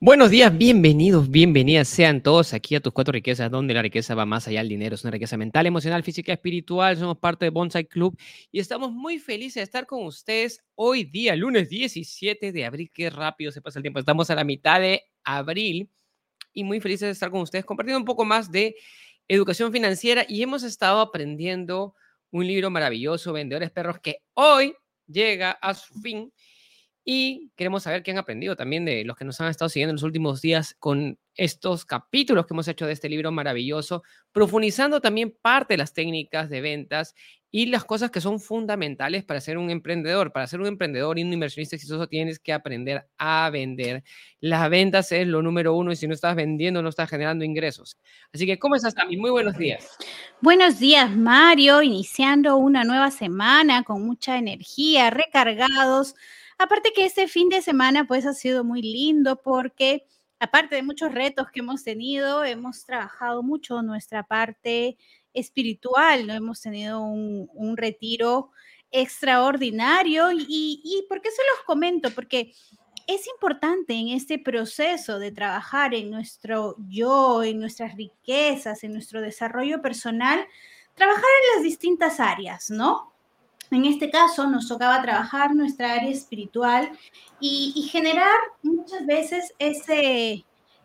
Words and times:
Buenos 0.00 0.30
días, 0.30 0.56
bienvenidos, 0.56 1.28
bienvenidas 1.28 1.88
sean 1.88 2.22
todos 2.22 2.54
aquí 2.54 2.76
a 2.76 2.80
tus 2.80 2.92
cuatro 2.92 3.10
riquezas, 3.10 3.50
donde 3.50 3.74
la 3.74 3.82
riqueza 3.82 4.14
va 4.14 4.24
más 4.24 4.46
allá 4.46 4.60
del 4.60 4.68
dinero, 4.68 4.94
es 4.94 5.02
una 5.02 5.10
riqueza 5.10 5.36
mental, 5.36 5.66
emocional, 5.66 6.04
física, 6.04 6.32
espiritual. 6.32 6.96
Somos 6.96 7.18
parte 7.18 7.46
de 7.46 7.50
Bonsai 7.50 7.84
Club 7.84 8.16
y 8.52 8.60
estamos 8.60 8.92
muy 8.92 9.18
felices 9.18 9.56
de 9.56 9.62
estar 9.62 9.88
con 9.88 10.04
ustedes 10.04 10.62
hoy 10.76 11.02
día, 11.02 11.34
lunes 11.34 11.68
17 11.68 12.52
de 12.52 12.64
abril. 12.64 12.92
Qué 12.94 13.10
rápido 13.10 13.50
se 13.50 13.60
pasa 13.60 13.80
el 13.80 13.82
tiempo. 13.82 13.98
Estamos 13.98 14.30
a 14.30 14.36
la 14.36 14.44
mitad 14.44 14.78
de 14.78 15.02
abril 15.24 15.90
y 16.52 16.62
muy 16.62 16.78
felices 16.78 17.08
de 17.08 17.12
estar 17.12 17.32
con 17.32 17.40
ustedes 17.40 17.64
compartiendo 17.64 17.98
un 17.98 18.04
poco 18.04 18.24
más 18.24 18.52
de 18.52 18.76
educación 19.26 19.72
financiera 19.72 20.24
y 20.28 20.40
hemos 20.42 20.62
estado 20.62 21.00
aprendiendo 21.00 21.96
un 22.30 22.46
libro 22.46 22.70
maravilloso, 22.70 23.32
Vendedores 23.32 23.72
Perros, 23.72 23.98
que 23.98 24.18
hoy 24.34 24.74
llega 25.08 25.50
a 25.50 25.74
su 25.74 25.92
fin 25.94 26.32
y 27.10 27.50
queremos 27.56 27.84
saber 27.84 28.02
qué 28.02 28.10
han 28.10 28.18
aprendido 28.18 28.54
también 28.54 28.84
de 28.84 29.02
los 29.02 29.16
que 29.16 29.24
nos 29.24 29.40
han 29.40 29.48
estado 29.48 29.70
siguiendo 29.70 29.92
en 29.92 29.94
los 29.94 30.02
últimos 30.02 30.42
días 30.42 30.76
con 30.78 31.18
estos 31.36 31.86
capítulos 31.86 32.44
que 32.44 32.52
hemos 32.52 32.68
hecho 32.68 32.84
de 32.84 32.92
este 32.92 33.08
libro 33.08 33.32
maravilloso, 33.32 34.02
profundizando 34.30 35.00
también 35.00 35.34
parte 35.40 35.72
de 35.72 35.78
las 35.78 35.94
técnicas 35.94 36.50
de 36.50 36.60
ventas 36.60 37.14
y 37.50 37.64
las 37.64 37.86
cosas 37.86 38.10
que 38.10 38.20
son 38.20 38.40
fundamentales 38.40 39.24
para 39.24 39.40
ser 39.40 39.56
un 39.56 39.70
emprendedor. 39.70 40.32
Para 40.32 40.46
ser 40.46 40.60
un 40.60 40.66
emprendedor 40.66 41.18
y 41.18 41.22
un 41.22 41.32
inversionista 41.32 41.76
exitoso 41.76 42.08
tienes 42.08 42.38
que 42.38 42.52
aprender 42.52 43.08
a 43.16 43.48
vender. 43.48 44.04
Las 44.40 44.68
ventas 44.68 45.10
es 45.10 45.26
lo 45.26 45.40
número 45.40 45.74
uno 45.74 45.92
y 45.92 45.96
si 45.96 46.06
no 46.06 46.12
estás 46.12 46.36
vendiendo 46.36 46.82
no 46.82 46.90
estás 46.90 47.08
generando 47.08 47.42
ingresos. 47.42 47.96
Así 48.34 48.44
que, 48.44 48.58
¿cómo 48.58 48.76
estás, 48.76 48.94
Tami? 48.94 49.16
Muy 49.16 49.30
buenos 49.30 49.56
días. 49.56 49.96
Buenos 50.42 50.78
días, 50.78 51.10
Mario. 51.10 51.80
Iniciando 51.80 52.58
una 52.58 52.84
nueva 52.84 53.10
semana 53.10 53.82
con 53.82 54.04
mucha 54.04 54.36
energía, 54.36 55.08
recargados 55.08 56.14
Aparte 56.58 56.92
que 56.92 57.06
este 57.06 57.28
fin 57.28 57.48
de 57.48 57.62
semana 57.62 58.04
pues 58.06 58.26
ha 58.26 58.34
sido 58.34 58.64
muy 58.64 58.82
lindo 58.82 59.40
porque 59.40 60.06
aparte 60.40 60.76
de 60.76 60.82
muchos 60.82 61.12
retos 61.12 61.48
que 61.52 61.60
hemos 61.60 61.84
tenido, 61.84 62.44
hemos 62.44 62.84
trabajado 62.84 63.42
mucho 63.42 63.82
nuestra 63.82 64.24
parte 64.24 64.98
espiritual, 65.32 66.26
¿no? 66.26 66.34
Hemos 66.34 66.60
tenido 66.60 67.00
un, 67.00 67.76
retiro 67.76 68.50
extraordinario 68.90 70.32
y, 70.32 70.80
y 70.82 71.06
¿por 71.08 71.20
qué 71.20 71.30
se 71.30 71.42
los 71.54 71.64
comento? 71.64 72.10
Porque 72.10 72.52
es 73.06 73.26
importante 73.26 73.94
en 73.94 74.08
este 74.08 74.38
proceso 74.38 75.18
de 75.18 75.32
trabajar 75.32 75.94
en 75.94 76.10
nuestro 76.10 76.76
yo, 76.88 77.42
en 77.42 77.60
nuestras 77.60 77.94
riquezas, 77.96 78.84
en 78.84 78.92
nuestro 78.92 79.20
desarrollo 79.20 79.80
personal, 79.80 80.46
trabajar 80.94 81.24
en 81.24 81.56
las 81.56 81.62
distintas 81.62 82.20
áreas, 82.20 82.68
¿no? 82.70 83.14
En 83.70 83.84
este 83.84 84.10
caso 84.10 84.46
nos 84.46 84.68
tocaba 84.68 85.02
trabajar 85.02 85.54
nuestra 85.54 85.94
área 85.94 86.10
espiritual 86.10 86.90
y, 87.40 87.88
generar 87.92 88.38
muchas 88.62 89.04
veces 89.06 89.54
ese, 89.58 90.44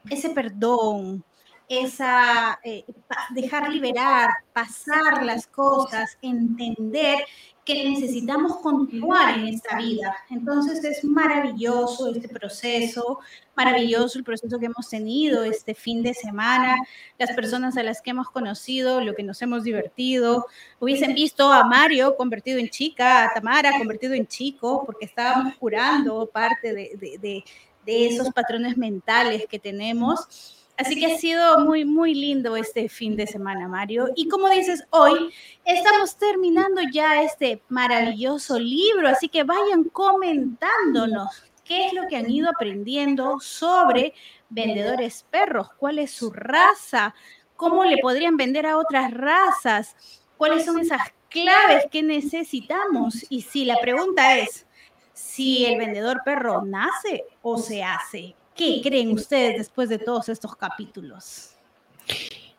ese 0.10 0.30
perdón, 0.32 1.24
esa 1.70 2.60
eh, 2.64 2.86
dejar 3.32 3.70
liberar, 3.70 4.30
pasar 4.52 5.24
las 5.24 5.48
cosas, 5.48 6.18
entender 6.22 7.26
que 7.66 7.90
necesitamos 7.90 8.58
continuar 8.58 9.40
en 9.40 9.48
esta 9.48 9.78
vida. 9.78 10.16
Entonces 10.30 10.84
es 10.84 11.04
maravilloso 11.04 12.14
este 12.14 12.28
proceso, 12.28 13.20
maravilloso 13.56 14.18
el 14.18 14.26
proceso 14.26 14.60
que 14.60 14.66
hemos 14.66 14.90
tenido 14.90 15.44
este 15.44 15.74
fin 15.74 16.04
de 16.04 16.14
semana, 16.14 16.76
las 17.18 17.32
personas 17.32 17.78
a 17.78 17.84
las 17.84 18.02
que 18.02 18.12
hemos 18.12 18.30
conocido, 18.30 19.00
lo 19.02 19.16
que 19.16 19.24
nos 19.24 19.42
hemos 19.42 19.64
divertido. 19.64 20.46
Hubiesen 20.80 21.16
visto 21.16 21.52
a 21.52 21.64
Mario 21.64 22.16
convertido 22.18 22.60
en 22.60 22.70
chica, 22.70 23.26
a 23.26 23.34
Tamara 23.34 23.78
convertido 23.78 24.14
en 24.14 24.28
chico, 24.28 24.84
porque 24.86 25.06
estábamos 25.06 25.56
curando 25.56 26.30
parte 26.32 26.74
de, 26.74 27.18
de, 27.22 27.44
de 27.86 28.08
esos 28.08 28.30
patrones 28.32 28.78
mentales 28.78 29.46
que 29.50 29.60
tenemos. 29.60 30.63
Así 30.78 31.00
que 31.00 31.14
ha 31.14 31.18
sido 31.18 31.60
muy, 31.60 31.86
muy 31.86 32.16
lindo 32.16 32.56
este 32.56 32.90
fin 32.90 33.16
de 33.16 33.28
semana, 33.28 33.68
Mario. 33.68 34.10
Y 34.16 34.28
como 34.28 34.50
dices, 34.50 34.84
hoy 34.90 35.32
estamos 35.66 36.18
terminando 36.18 36.82
ya 36.92 37.22
este 37.22 37.62
maravilloso 37.70 38.60
libro, 38.60 39.08
así 39.08 39.30
que 39.30 39.44
vayan 39.44 39.84
comentándonos 39.86 41.44
qué 41.64 41.88
es 41.88 41.94
lo 41.94 42.08
que 42.08 42.18
han 42.18 42.30
ido 42.30 42.50
aprendiendo 42.50 43.40
sobre 43.40 44.14
vendedores 44.50 45.26
perros, 45.30 45.70
cuál 45.78 46.00
es 46.00 46.12
su 46.12 46.32
raza, 46.32 47.14
cómo 47.56 47.84
le 47.84 48.00
podrían 48.00 48.36
vender 48.36 48.66
a 48.66 48.78
otras 48.78 49.14
razas, 49.14 49.96
cuáles 50.38 50.66
son 50.66 50.80
esas 50.80 51.02
claves 51.30 51.86
que 51.92 52.02
necesitamos. 52.02 53.26
Y 53.30 53.42
si 53.42 53.66
la 53.66 53.78
pregunta 53.78 54.38
es 54.38 54.66
si 55.14 55.66
el 55.66 55.78
vendedor 55.78 56.22
perro 56.26 56.64
nace 56.64 57.26
o 57.44 57.58
se 57.58 57.84
hace, 57.84 58.36
¿Qué 58.56 58.82
creen 58.84 59.12
ustedes 59.12 59.58
después 59.58 59.90
de 59.90 60.00
todos 60.00 60.30
estos 60.30 60.56
capítulos? 60.56 61.56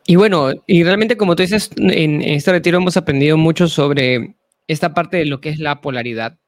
Y 0.07 0.17
bueno, 0.17 0.51
y 0.67 0.85
realmente 0.85 1.17
como 1.17 1.37
tú 1.37 1.43
dices, 1.43 1.71
en 1.77 2.21
este 2.21 2.53
retiro 2.53 2.79
hemos 2.79 2.97
aprendido 2.97 3.37
mucho 3.37 3.69
sobre 3.69 4.37
esta 4.67 4.93
parte 4.93 5.19
de 5.19 5.27
lo 5.27 5.41
que 5.41 5.51
es 5.51 5.59
la 5.59 5.81
polaridad, 5.81 6.39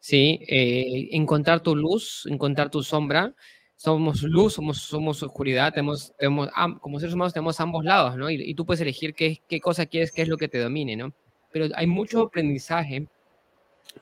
¿sí? 0.00 0.40
Eh, 0.48 1.08
encontrar 1.12 1.60
tu 1.60 1.74
luz, 1.76 2.26
encontrar 2.30 2.70
tu 2.70 2.82
sombra. 2.82 3.34
Somos 3.76 4.22
luz, 4.22 4.54
somos, 4.54 4.78
somos 4.78 5.22
oscuridad, 5.22 5.74
tenemos, 5.74 6.14
tenemos, 6.18 6.48
como 6.80 6.98
seres 6.98 7.14
humanos 7.14 7.34
tenemos 7.34 7.60
ambos 7.60 7.84
lados, 7.84 8.16
¿no? 8.16 8.30
Y, 8.30 8.54
tú 8.54 8.64
puedes 8.64 8.80
elegir 8.80 9.14
qué, 9.14 9.42
qué 9.46 9.60
cosa 9.60 9.84
quieres, 9.84 10.12
qué 10.12 10.22
es 10.22 10.28
lo 10.28 10.38
que 10.38 10.48
te 10.48 10.58
domine, 10.58 10.96
¿no? 10.96 11.12
Pero 11.52 11.66
hay 11.74 11.86
mucho 11.86 12.22
aprendizaje 12.22 13.06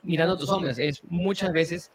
mirando 0.03 0.37
tus 0.37 0.47
sombras. 0.47 0.79
Es 0.79 1.03
muchas 1.03 1.51
veces 1.51 1.91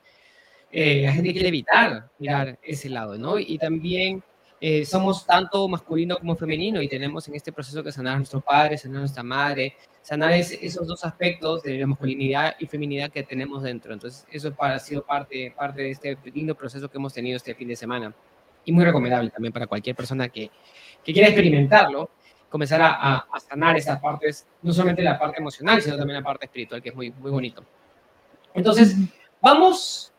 eh, 0.73 1.03
la 1.05 1.13
gente 1.13 1.33
quiere 1.33 1.49
evitar 1.49 2.11
mirar 2.19 2.59
ese 2.63 2.89
lado, 2.89 3.19
¿no? 3.19 3.39
Y 3.39 3.59
también 3.59 4.23
eh, 4.61 4.85
somos 4.85 5.25
tanto 5.25 5.67
masculino 5.69 6.19
como 6.19 6.37
femenino 6.37 6.83
y 6.83 6.89
tenemos 6.89 7.27
en 7.29 7.35
este 7.35 7.51
proceso 7.51 7.83
que 7.83 7.91
sanar 7.91 8.15
a 8.15 8.17
nuestros 8.19 8.45
padres, 8.45 8.83
sanar 8.83 8.99
a 8.99 9.01
nuestra 9.01 9.23
madre, 9.23 9.75
sanar 10.03 10.33
esos 10.33 10.87
dos 10.87 11.03
aspectos 11.05 11.63
de 11.63 11.79
la 11.79 11.87
masculinidad 11.87 12.57
y 12.59 12.67
feminidad 12.67 13.11
que 13.11 13.23
tenemos 13.23 13.63
dentro. 13.63 13.93
Entonces, 13.93 14.27
eso 14.31 14.55
ha 14.59 14.79
sido 14.79 15.05
parte, 15.05 15.53
parte 15.57 15.83
de 15.83 15.91
este 15.91 16.19
lindo 16.35 16.55
proceso 16.55 16.91
que 16.91 16.99
hemos 16.99 17.15
tenido 17.15 17.37
este 17.37 17.55
fin 17.55 17.69
de 17.69 17.77
semana 17.77 18.15
y 18.65 18.73
muy 18.73 18.85
recomendable 18.85 19.31
también 19.31 19.53
para 19.53 19.67
cualquier 19.67 19.97
persona 19.97 20.29
que, 20.29 20.51
que 21.03 21.13
quiera 21.13 21.29
experimentarlo, 21.29 22.11
comenzar 22.51 22.83
a, 22.83 23.17
a, 23.17 23.41
sanar 23.41 23.79
esas 23.79 23.99
partes, 23.99 24.47
no 24.61 24.73
solamente 24.73 25.03
la 25.03 25.19
parte 25.19 25.41
emocional, 25.41 25.81
sino 25.81 25.97
también 25.97 26.19
la 26.19 26.25
parte 26.25 26.45
espiritual, 26.45 26.83
que 26.83 26.91
es 26.91 26.95
muy, 26.95 27.11
muy 27.13 27.31
bonito. 27.31 27.65
Entonces, 28.53 28.95
vamos 29.41 30.10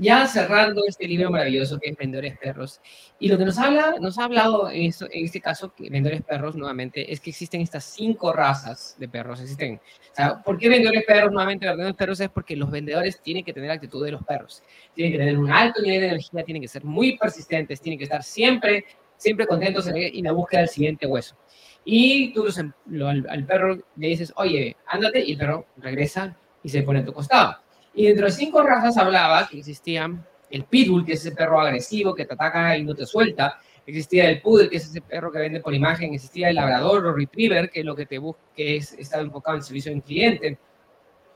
ya 0.00 0.26
cerrando 0.26 0.82
este 0.86 1.06
libro 1.06 1.30
maravilloso 1.30 1.78
que 1.78 1.90
es 1.90 1.96
Vendedores 1.96 2.38
Perros. 2.38 2.80
Y 3.18 3.28
lo 3.28 3.36
que 3.36 3.44
nos 3.44 3.58
habla, 3.58 3.96
nos 4.00 4.18
ha 4.18 4.24
hablado 4.24 4.70
en, 4.70 4.84
en 4.84 5.24
este 5.24 5.40
caso, 5.40 5.72
Vendedores 5.78 6.22
Perros 6.22 6.56
nuevamente, 6.56 7.12
es 7.12 7.20
que 7.20 7.30
existen 7.30 7.60
estas 7.60 7.84
cinco 7.84 8.32
razas 8.32 8.96
de 8.98 9.08
perros. 9.08 9.40
Existen. 9.40 9.74
O 10.12 10.14
sea, 10.14 10.42
¿por 10.42 10.58
qué 10.58 10.70
Vendedores 10.70 11.04
Perros 11.06 11.30
nuevamente? 11.32 11.66
Vendedores 11.66 11.96
Perros 11.96 12.20
es 12.20 12.30
porque 12.30 12.56
los 12.56 12.70
vendedores 12.70 13.20
tienen 13.20 13.44
que 13.44 13.52
tener 13.52 13.68
la 13.68 13.74
actitud 13.74 14.02
de 14.04 14.12
los 14.12 14.24
perros. 14.24 14.62
Tienen 14.94 15.12
que 15.12 15.18
tener 15.18 15.38
un 15.38 15.50
alto 15.50 15.82
nivel 15.82 16.00
de 16.00 16.08
energía, 16.08 16.44
tienen 16.44 16.62
que 16.62 16.68
ser 16.68 16.82
muy 16.82 17.18
persistentes, 17.18 17.80
tienen 17.80 17.98
que 17.98 18.04
estar 18.04 18.22
siempre, 18.22 18.86
siempre 19.18 19.46
contentos 19.46 19.86
en 19.86 20.24
la 20.24 20.32
búsqueda 20.32 20.60
del 20.60 20.70
siguiente 20.70 21.06
hueso. 21.06 21.36
Y 21.84 22.32
tú 22.32 22.46
em, 22.56 22.72
al, 23.06 23.26
al 23.28 23.44
perro 23.44 23.78
le 23.96 24.08
dices, 24.08 24.32
oye, 24.36 24.76
ándate, 24.86 25.20
y 25.20 25.32
el 25.32 25.38
perro 25.38 25.66
regresa 25.76 26.36
y 26.62 26.70
se 26.70 26.82
pone 26.82 27.00
a 27.00 27.04
tu 27.04 27.12
costado. 27.12 27.56
Y 28.00 28.06
dentro 28.06 28.24
de 28.24 28.32
cinco 28.32 28.62
razas 28.62 28.96
hablaba 28.96 29.46
que 29.46 29.58
existían 29.58 30.26
el 30.48 30.64
pitbull, 30.64 31.04
que 31.04 31.12
es 31.12 31.20
ese 31.20 31.32
perro 31.32 31.60
agresivo 31.60 32.14
que 32.14 32.24
te 32.24 32.32
ataca 32.32 32.74
y 32.74 32.82
no 32.82 32.94
te 32.94 33.04
suelta. 33.04 33.60
Existía 33.84 34.30
el 34.30 34.40
poodle, 34.40 34.70
que 34.70 34.78
es 34.78 34.86
ese 34.86 35.02
perro 35.02 35.30
que 35.30 35.38
vende 35.38 35.60
por 35.60 35.74
imagen. 35.74 36.14
Existía 36.14 36.48
el 36.48 36.54
labrador 36.54 37.04
o 37.04 37.12
retriever, 37.12 37.68
que 37.68 37.80
es 37.80 37.84
lo 37.84 37.94
que 37.94 38.06
te 38.06 38.16
busca, 38.16 38.40
que 38.56 38.76
es, 38.76 38.94
está 38.94 39.20
enfocado 39.20 39.58
en 39.58 39.62
servicio 39.62 39.92
al 39.92 40.02
cliente. 40.02 40.58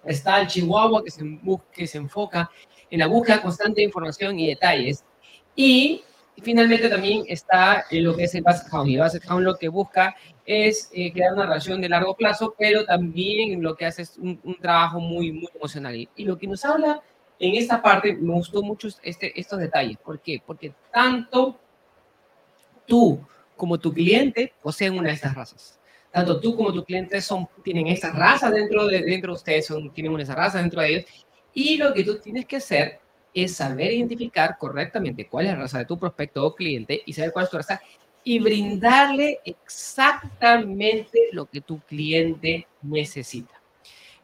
Está 0.06 0.40
el 0.40 0.46
chihuahua, 0.46 1.04
que 1.04 1.10
se, 1.10 1.22
que 1.70 1.86
se 1.86 1.98
enfoca 1.98 2.50
en 2.90 2.98
la 2.98 3.08
búsqueda 3.08 3.42
constante 3.42 3.82
de 3.82 3.84
información 3.84 4.40
y 4.40 4.48
detalles. 4.48 5.04
Y 5.54 6.02
finalmente 6.42 6.88
también 6.88 7.24
está 7.28 7.84
lo 7.90 8.16
que 8.16 8.24
es 8.24 8.34
el 8.36 8.42
Basset 8.42 8.72
Hound. 8.72 8.88
Y 8.88 8.94
el 8.94 9.00
Basset 9.00 9.30
Hound 9.30 9.44
lo 9.44 9.56
que 9.56 9.68
busca 9.68 10.16
es 10.46 10.90
eh, 10.92 11.12
crear 11.12 11.32
una 11.32 11.44
relación 11.44 11.80
de 11.80 11.88
largo 11.88 12.14
plazo, 12.16 12.54
pero 12.58 12.84
también 12.84 13.62
lo 13.62 13.74
que 13.74 13.86
hace 13.86 14.02
es 14.02 14.18
un, 14.18 14.40
trabajo 14.60 15.00
muy, 15.00 15.32
muy 15.32 15.48
emocional. 15.54 15.96
Y, 15.96 16.24
lo 16.24 16.36
que 16.36 16.46
nos 16.46 16.64
habla 16.64 17.02
en 17.38 17.54
esta 17.54 17.82
parte, 17.82 18.14
me 18.14 18.34
gustó 18.34 18.62
mucho 18.62 18.88
este, 19.02 19.38
estos 19.38 19.58
detalles. 19.58 19.96
¿Por 19.98 20.20
qué? 20.20 20.42
Porque 20.44 20.72
tanto 20.92 21.58
tú 22.86 23.20
como 23.56 23.78
tu 23.78 23.92
cliente 23.92 24.52
poseen 24.62 24.98
una 24.98 25.08
de 25.08 25.14
estas 25.14 25.34
razas. 25.34 25.78
Tanto 26.10 26.38
tú 26.38 26.54
como 26.54 26.72
tu 26.72 26.84
cliente 26.84 27.20
son, 27.20 27.48
tienen 27.64 27.88
esta 27.88 28.12
raza 28.12 28.50
dentro 28.50 28.86
de, 28.86 29.02
dentro 29.02 29.32
de 29.32 29.36
ustedes, 29.36 29.66
son, 29.66 29.92
tienen 29.92 30.12
una 30.12 30.22
esa 30.22 30.34
raza 30.34 30.58
dentro 30.58 30.80
de 30.80 30.88
ellos. 30.88 31.04
Y 31.52 31.76
lo 31.76 31.92
que 31.92 32.04
tú 32.04 32.18
tienes 32.18 32.46
que 32.46 32.56
hacer 32.56 33.00
es 33.32 33.56
saber 33.56 33.92
identificar 33.92 34.56
correctamente 34.58 35.26
cuál 35.26 35.46
es 35.46 35.52
la 35.52 35.58
raza 35.58 35.78
de 35.78 35.86
tu 35.86 35.98
prospecto 35.98 36.44
o 36.44 36.54
cliente 36.54 37.02
y 37.04 37.12
saber 37.12 37.32
cuál 37.32 37.46
es 37.46 37.50
tu 37.50 37.56
raza 37.56 37.80
y 38.24 38.38
brindarle 38.38 39.40
exactamente 39.44 41.28
lo 41.32 41.46
que 41.46 41.60
tu 41.60 41.80
cliente 41.80 42.66
necesita. 42.82 43.60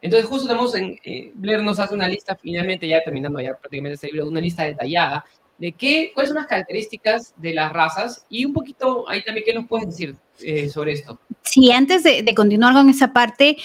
Entonces, 0.01 0.27
justo 0.27 0.47
tenemos 0.47 0.73
en, 0.75 0.99
eh, 1.03 1.31
Blair 1.35 1.61
nos 1.61 1.79
hace 1.79 1.93
una 1.93 2.07
lista, 2.07 2.35
finalmente 2.35 2.87
ya 2.87 3.03
terminando 3.03 3.39
ya 3.39 3.55
prácticamente 3.55 3.95
este 3.95 4.07
libro, 4.07 4.27
una 4.27 4.41
lista 4.41 4.63
detallada 4.63 5.23
de 5.59 5.73
qué, 5.73 6.11
cuáles 6.15 6.29
son 6.29 6.37
las 6.37 6.47
características 6.47 7.35
de 7.37 7.53
las 7.53 7.71
razas 7.71 8.25
y 8.27 8.45
un 8.45 8.53
poquito 8.53 9.07
ahí 9.07 9.23
también 9.23 9.45
qué 9.45 9.53
nos 9.53 9.67
puedes 9.67 9.85
decir 9.85 10.15
eh, 10.39 10.67
sobre 10.69 10.93
esto. 10.93 11.19
Sí, 11.43 11.71
antes 11.71 12.01
de, 12.01 12.23
de 12.23 12.33
continuar 12.33 12.73
con 12.73 12.89
esa 12.89 13.13
parte, 13.13 13.57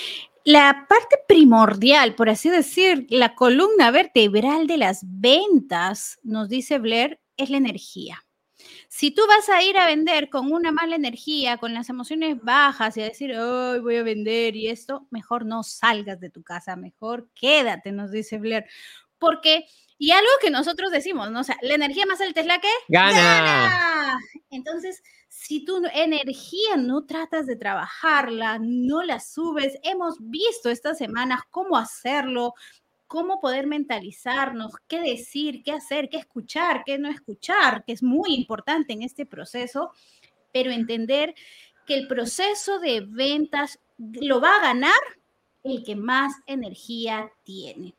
la 0.45 0.85
parte 0.89 1.17
primordial, 1.27 2.15
por 2.15 2.29
así 2.29 2.51
decir, 2.51 3.07
la 3.09 3.35
columna 3.35 3.91
vertebral 3.91 4.67
de 4.67 4.77
las 4.77 5.01
ventas, 5.03 6.19
nos 6.23 6.51
dice 6.51 6.79
Blair, 6.79 7.19
es 7.39 7.49
la 7.49 7.57
energía. 7.57 8.26
Si 8.99 9.11
tú 9.11 9.21
vas 9.29 9.51
a 9.51 9.63
ir 9.63 9.77
a 9.77 9.85
vender 9.85 10.31
con 10.31 10.51
una 10.51 10.73
mala 10.73 10.97
energía, 10.97 11.59
con 11.59 11.75
las 11.75 11.91
emociones 11.91 12.41
bajas 12.41 12.97
y 12.97 13.03
a 13.03 13.05
decir, 13.05 13.37
hoy 13.37 13.79
voy 13.81 13.97
a 13.97 14.03
vender 14.03 14.57
y 14.57 14.69
esto, 14.69 15.07
mejor 15.11 15.45
no 15.45 15.63
salgas 15.65 16.19
de 16.19 16.31
tu 16.31 16.43
casa, 16.43 16.77
mejor 16.77 17.29
quédate, 17.35 17.93
nos 17.93 18.11
dice 18.11 18.39
Blair. 18.39 18.65
Porque, 19.19 19.67
y 19.99 20.13
algo 20.13 20.31
que 20.41 20.51
nosotros 20.51 20.91
decimos, 20.91 21.31
¿no? 21.31 21.41
O 21.41 21.45
sea, 21.45 21.59
la 21.61 21.75
energía 21.75 22.07
más 22.07 22.23
alta 22.23 22.41
es 22.41 22.47
la 22.47 22.59
que 22.59 22.71
gana. 22.89 24.19
Entonces, 24.49 25.03
si 25.29 25.63
tu 25.63 25.83
energía 25.93 26.79
no 26.79 27.05
tratas 27.05 27.45
de 27.45 27.57
trabajarla, 27.57 28.59
no 28.63 29.03
la 29.03 29.21
subes, 29.21 29.79
hemos 29.83 30.17
visto 30.21 30.71
estas 30.71 30.97
semanas 30.97 31.43
cómo 31.51 31.77
hacerlo, 31.77 32.55
cómo 33.07 33.41
poder 33.41 33.67
mentalizarnos, 33.67 34.73
qué 34.89 35.01
decir, 35.01 35.63
qué 35.63 35.73
hacer, 35.73 36.09
qué 36.09 36.19
escuchar, 36.19 36.83
qué 36.85 36.99
no 36.99 37.09
escuchar, 37.09 37.85
que 37.85 37.93
es 37.93 38.03
muy 38.03 38.35
importante 38.35 38.93
en 38.93 39.03
este 39.03 39.27
proceso, 39.27 39.93
pero 40.53 40.71
entender 40.71 41.35
que 41.87 41.95
el 41.95 42.09
proceso 42.09 42.79
de 42.79 43.01
ventas 43.01 43.79
lo 43.99 44.41
va 44.41 44.57
a 44.57 44.63
ganar 44.63 45.01
el 45.63 45.85
que 45.85 45.97
más 45.97 46.35
energía 46.47 47.31
tiene. 47.45 47.95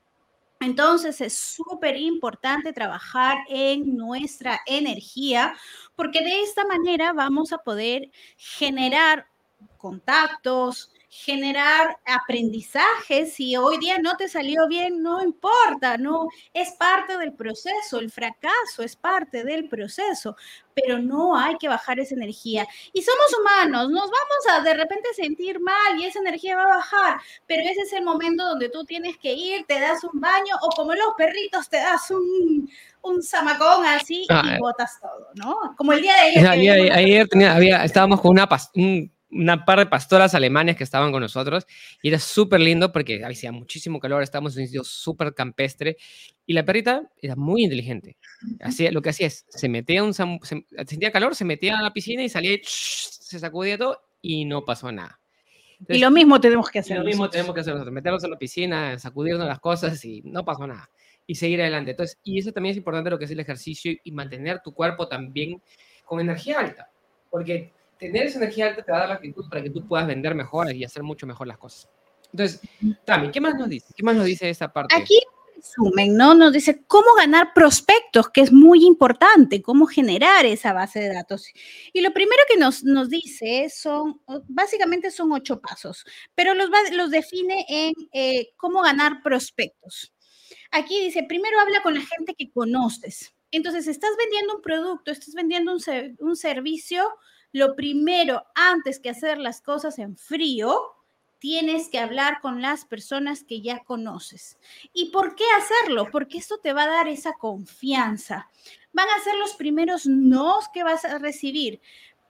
Entonces 0.59 1.21
es 1.21 1.38
súper 1.38 1.98
importante 1.98 2.74
trabajar 2.74 3.38
en 3.48 3.95
nuestra 3.95 4.59
energía 4.65 5.56
porque 5.95 6.24
de 6.24 6.42
esta 6.42 6.65
manera 6.65 7.13
vamos 7.13 7.54
a 7.54 7.59
poder 7.59 8.09
generar 8.38 9.27
contactos, 9.77 10.92
generar 11.25 11.98
aprendizaje. 12.06 13.25
Si 13.25 13.58
hoy 13.58 13.80
día 13.80 13.98
no 13.98 14.16
te 14.18 14.30
salió 14.30 14.68
bien, 14.68 15.02
no 15.02 15.24
importa, 15.24 15.98
no 15.98 16.28
es 16.54 16.72
parte 16.74 17.18
del 17.18 17.34
proceso, 17.34 18.00
el 18.00 18.12
fracaso 18.12 18.84
es 18.84 18.96
parte 18.96 19.44
del 19.44 19.68
proceso, 19.68 20.36
pero 20.75 21.00
no 21.00 21.36
hay 21.36 21.58
que 21.58 21.68
bajar 21.68 22.00
esa 22.00 22.14
energía. 22.14 22.68
Y 22.94 23.02
somos 23.02 23.36
humanos, 23.40 23.90
nos 23.90 24.04
vamos 24.04 24.48
a 24.52 24.62
de 24.62 24.75
repente 24.75 25.10
sentir 25.16 25.60
mal 25.60 26.00
y 26.00 26.06
esa 26.06 26.19
energía 26.19 26.56
va 26.56 26.64
a 26.64 26.78
bajar, 26.78 27.19
pero 27.48 27.64
ese 27.64 27.81
es 27.81 27.94
el 27.94 28.04
momento 28.04 28.46
donde 28.46 28.69
tú 28.69 28.86
tienes 28.86 29.18
que 29.18 29.34
ir, 29.34 29.66
te 29.66 29.80
das 29.80 30.04
un 30.04 30.22
baño 30.22 30.56
o 30.62 30.69
como 30.69 30.94
los 30.94 31.16
perritos 31.18 31.68
te 31.68 31.78
das 31.78 32.12
un, 32.12 32.69
un 33.02 33.24
zamacón 33.24 33.86
así 33.86 34.22
y 34.22 34.28
ah, 34.30 34.44
eh. 34.54 34.58
botas 34.60 35.00
todo, 35.02 35.30
¿no? 35.34 35.75
Como 35.75 35.94
el 35.94 36.02
día 36.04 36.14
de 36.14 36.19
ayer. 36.19 36.48
Ayer, 36.92 37.28
había, 37.50 37.84
estábamos 37.84 38.22
con 38.22 38.31
una, 38.31 38.48
un 38.75 39.17
una 39.29 39.65
par 39.65 39.79
de 39.79 39.85
pastoras 39.88 40.33
alemanes 40.35 40.77
que 40.77 40.83
estaban 40.83 41.12
con 41.12 41.21
nosotros 41.21 41.65
y 42.01 42.09
era 42.09 42.19
súper 42.19 42.62
lindo 42.62 42.91
porque 42.91 43.24
hacía 43.24 43.51
muchísimo 43.51 44.00
calor, 44.00 44.24
estábamos 44.24 44.56
en 44.56 44.62
un 44.62 44.68
sitio 44.68 44.83
súper 44.83 45.33
campestre 45.33 45.97
y 46.45 46.53
la 46.53 46.63
perrita 46.63 47.09
era 47.21 47.35
muy 47.35 47.63
inteligente. 47.63 48.18
Hacía, 48.62 48.91
lo 48.91 49.01
que 49.01 49.09
hacía 49.09 49.27
es, 49.27 49.45
se 49.50 49.68
metía 49.68 50.03
un, 50.03 50.13
sentía 50.13 51.12
calor, 51.12 51.35
se 51.35 51.45
metía 51.45 51.77
a 51.77 51.81
la 51.81 51.91
piscina 51.91 52.24
y 52.24 52.29
salía 52.29 52.53
y 52.53 52.62
se 52.63 53.39
sacudía 53.39 53.77
todo 53.77 54.01
y 54.21 54.45
no 54.45 54.63
pasó 54.63 54.91
nada. 54.91 55.19
y 55.89 56.00
lo 56.00 56.09
mismo 56.09 56.39
tenemos 56.39 56.69
que 56.69 56.80
hacer. 56.80 56.97
Lo 56.97 57.03
mismo 57.03 57.30
tenemos 57.30 57.53
que 57.53 57.62
hacer 57.62 57.73
nosotros, 57.73 57.94
meternos 57.94 58.23
en 58.23 58.31
la 58.31 58.38
piscina, 58.38 58.97
sacudirnos 58.97 59.45
las 59.45 59.59
cosas 59.59 60.03
y 60.06 60.21
no 60.23 60.45
pasó 60.45 60.65
nada. 60.65 60.89
Y 61.30 61.35
seguir 61.35 61.59
adelante. 61.59 61.91
Entonces, 61.91 62.18
y 62.23 62.39
eso 62.39 62.53
también 62.53 62.71
es 62.71 62.77
importante 62.77 63.09
lo 63.09 63.19
que 63.19 63.25
es 63.25 63.31
el 63.31 63.39
ejercicio 63.41 63.91
y 64.01 64.12
mantener 64.13 64.62
tu 64.62 64.73
cuerpo 64.73 65.09
también 65.09 65.62
con 66.06 66.21
energía 66.21 66.62
alta. 66.62 66.89
Porque 67.30 67.73
tener 67.99 68.27
esa 68.27 68.38
energía 68.38 68.67
alta 68.67 68.83
te 68.83 68.91
va 68.91 68.97
a 68.97 69.01
dar 69.01 69.09
la 69.09 69.15
actitud 69.15 69.47
para 69.49 69.63
que 69.63 69.69
tú 69.69 69.88
puedas 69.88 70.07
vender 70.07 70.35
mejor 70.35 70.73
y 70.73 70.83
hacer 70.83 71.03
mucho 71.03 71.27
mejor 71.27 71.47
las 71.47 71.57
cosas. 71.57 71.89
Entonces, 72.31 72.61
Tami, 73.05 73.31
¿qué 73.31 73.41
más 73.41 73.55
nos 73.55 73.69
dice? 73.69 73.94
¿Qué 73.95 74.03
más 74.03 74.15
nos 74.15 74.25
dice 74.25 74.49
esa 74.49 74.71
parte? 74.71 74.95
Aquí 74.95 75.19
resumen, 75.57 76.15
¿no? 76.15 76.33
Nos 76.33 76.53
dice 76.53 76.83
cómo 76.88 77.13
ganar 77.15 77.53
prospectos, 77.53 78.29
que 78.29 78.41
es 78.41 78.51
muy 78.51 78.85
importante, 78.85 79.61
cómo 79.61 79.85
generar 79.85 80.45
esa 80.45 80.73
base 80.73 80.99
de 80.99 81.13
datos. 81.13 81.47
Y 81.94 82.01
lo 82.01 82.13
primero 82.13 82.41
que 82.49 82.57
nos, 82.57 82.83
nos 82.83 83.09
dice 83.09 83.69
son, 83.69 84.21
básicamente 84.47 85.11
son 85.11 85.31
ocho 85.31 85.59
pasos, 85.59 86.05
pero 86.35 86.53
los, 86.53 86.69
los 86.91 87.11
define 87.11 87.65
en 87.67 87.94
eh, 88.13 88.49
cómo 88.55 88.81
ganar 88.81 89.21
prospectos. 89.23 90.13
Aquí 90.71 91.01
dice, 91.01 91.23
primero 91.23 91.59
habla 91.59 91.81
con 91.81 91.94
la 91.94 92.01
gente 92.01 92.33
que 92.38 92.51
conoces. 92.51 93.33
Entonces, 93.51 93.88
estás 93.88 94.11
vendiendo 94.17 94.55
un 94.55 94.61
producto, 94.61 95.11
estás 95.11 95.33
vendiendo 95.33 95.73
un, 95.73 95.81
un 96.19 96.35
servicio, 96.35 97.09
lo 97.57 97.75
primero, 97.75 98.45
antes 98.56 99.00
que 99.00 99.09
hacer 99.09 99.39
las 99.39 99.62
cosas 99.62 100.00
en 100.00 100.15
frío, 100.15 100.94
tienes 101.39 101.89
que 101.89 102.00
hablar 102.00 102.39
con 102.42 102.62
las 102.62 102.86
personas 102.86 103.44
que 103.44 103.62
ya 103.62 103.83
conoces. 103.83 104.57
¿Y 104.94 105.09
por 105.09 105.36
qué 105.36 105.44
hacerlo? 105.57 106.09
Porque 106.12 106.38
esto 106.38 106.59
te 106.59 106.74
va 106.74 106.83
a 106.83 106.89
dar 106.89 107.07
esa 107.07 107.33
confianza. 107.33 108.50
Van 108.94 109.07
a 109.09 109.24
ser 109.24 109.36
los 109.36 109.54
primeros 109.56 110.06
nos 110.06 110.69
que 110.69 110.83
vas 110.83 111.06
a 111.06 111.18
recibir. 111.18 111.81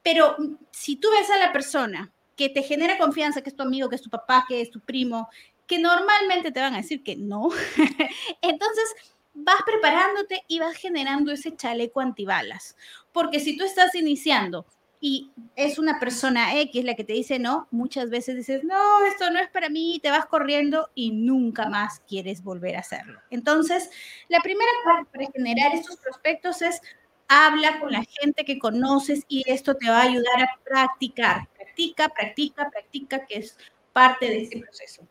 Pero 0.01 0.37
si 0.71 0.95
tú 0.95 1.09
ves 1.11 1.29
a 1.29 1.37
la 1.37 1.51
persona 1.51 2.11
que 2.35 2.49
te 2.49 2.63
genera 2.63 2.97
confianza, 2.97 3.41
que 3.41 3.49
es 3.49 3.55
tu 3.55 3.63
amigo, 3.63 3.89
que 3.89 3.95
es 3.95 4.01
tu 4.01 4.09
papá, 4.09 4.45
que 4.47 4.61
es 4.61 4.69
tu 4.69 4.79
primo, 4.79 5.29
que 5.65 5.79
normalmente 5.79 6.51
te 6.51 6.61
van 6.61 6.73
a 6.73 6.77
decir 6.77 7.03
que 7.03 7.15
no, 7.17 7.49
entonces 8.41 8.95
vas 9.33 9.61
preparándote 9.65 10.43
y 10.47 10.59
vas 10.59 10.75
generando 10.77 11.31
ese 11.31 11.55
chaleco 11.55 11.99
antibalas. 11.99 12.75
Porque 13.11 13.39
si 13.39 13.57
tú 13.57 13.65
estás 13.65 13.93
iniciando 13.95 14.65
y 14.99 15.31
es 15.55 15.77
una 15.77 15.99
persona 15.99 16.59
X 16.61 16.83
la 16.83 16.95
que 16.95 17.03
te 17.03 17.13
dice 17.13 17.39
no, 17.39 17.67
muchas 17.71 18.09
veces 18.09 18.35
dices, 18.35 18.63
no, 18.63 19.05
esto 19.05 19.29
no 19.31 19.39
es 19.39 19.49
para 19.49 19.69
mí, 19.69 19.99
te 20.01 20.09
vas 20.09 20.25
corriendo 20.25 20.89
y 20.95 21.11
nunca 21.11 21.69
más 21.69 22.01
quieres 22.07 22.43
volver 22.43 22.75
a 22.75 22.79
hacerlo. 22.79 23.19
Entonces, 23.29 23.89
la 24.27 24.39
primera 24.39 24.71
parte 24.83 25.09
para 25.11 25.31
generar 25.31 25.75
estos 25.75 25.97
prospectos 25.97 26.61
es 26.61 26.81
habla 27.27 27.79
con 27.79 27.91
la 27.91 28.03
gente 28.19 28.45
que 28.45 28.57
conoces 28.57 29.25
y 29.27 29.43
esto 29.47 29.75
te 29.75 29.89
va 29.89 29.99
a 29.99 30.03
ayudar 30.03 30.41
a 30.41 30.59
practicar. 30.63 31.47
Practica, 31.55 32.09
practica, 32.09 32.69
practica, 32.69 33.25
que 33.25 33.39
es 33.39 33.57
parte 33.93 34.27
de 34.27 34.43
este 34.43 34.59
proceso. 34.59 35.07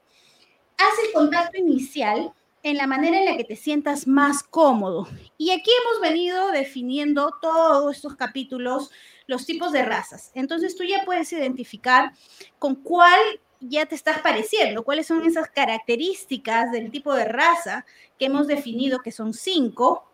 Haz 0.78 1.06
el 1.06 1.12
contacto 1.12 1.58
inicial 1.58 2.32
en 2.66 2.76
la 2.76 2.88
manera 2.88 3.20
en 3.20 3.26
la 3.26 3.36
que 3.36 3.44
te 3.44 3.54
sientas 3.54 4.08
más 4.08 4.42
cómodo. 4.42 5.06
Y 5.38 5.52
aquí 5.52 5.70
hemos 5.82 6.00
venido 6.00 6.50
definiendo 6.50 7.32
todos 7.40 7.94
estos 7.94 8.16
capítulos 8.16 8.90
los 9.28 9.46
tipos 9.46 9.70
de 9.70 9.84
razas. 9.84 10.32
Entonces 10.34 10.74
tú 10.74 10.82
ya 10.82 11.04
puedes 11.04 11.32
identificar 11.32 12.12
con 12.58 12.74
cuál 12.74 13.20
ya 13.60 13.86
te 13.86 13.94
estás 13.94 14.18
pareciendo, 14.18 14.82
cuáles 14.82 15.06
son 15.06 15.24
esas 15.24 15.48
características 15.48 16.72
del 16.72 16.90
tipo 16.90 17.14
de 17.14 17.26
raza 17.26 17.86
que 18.18 18.26
hemos 18.26 18.48
definido 18.48 18.98
que 18.98 19.12
son 19.12 19.32
cinco, 19.32 20.10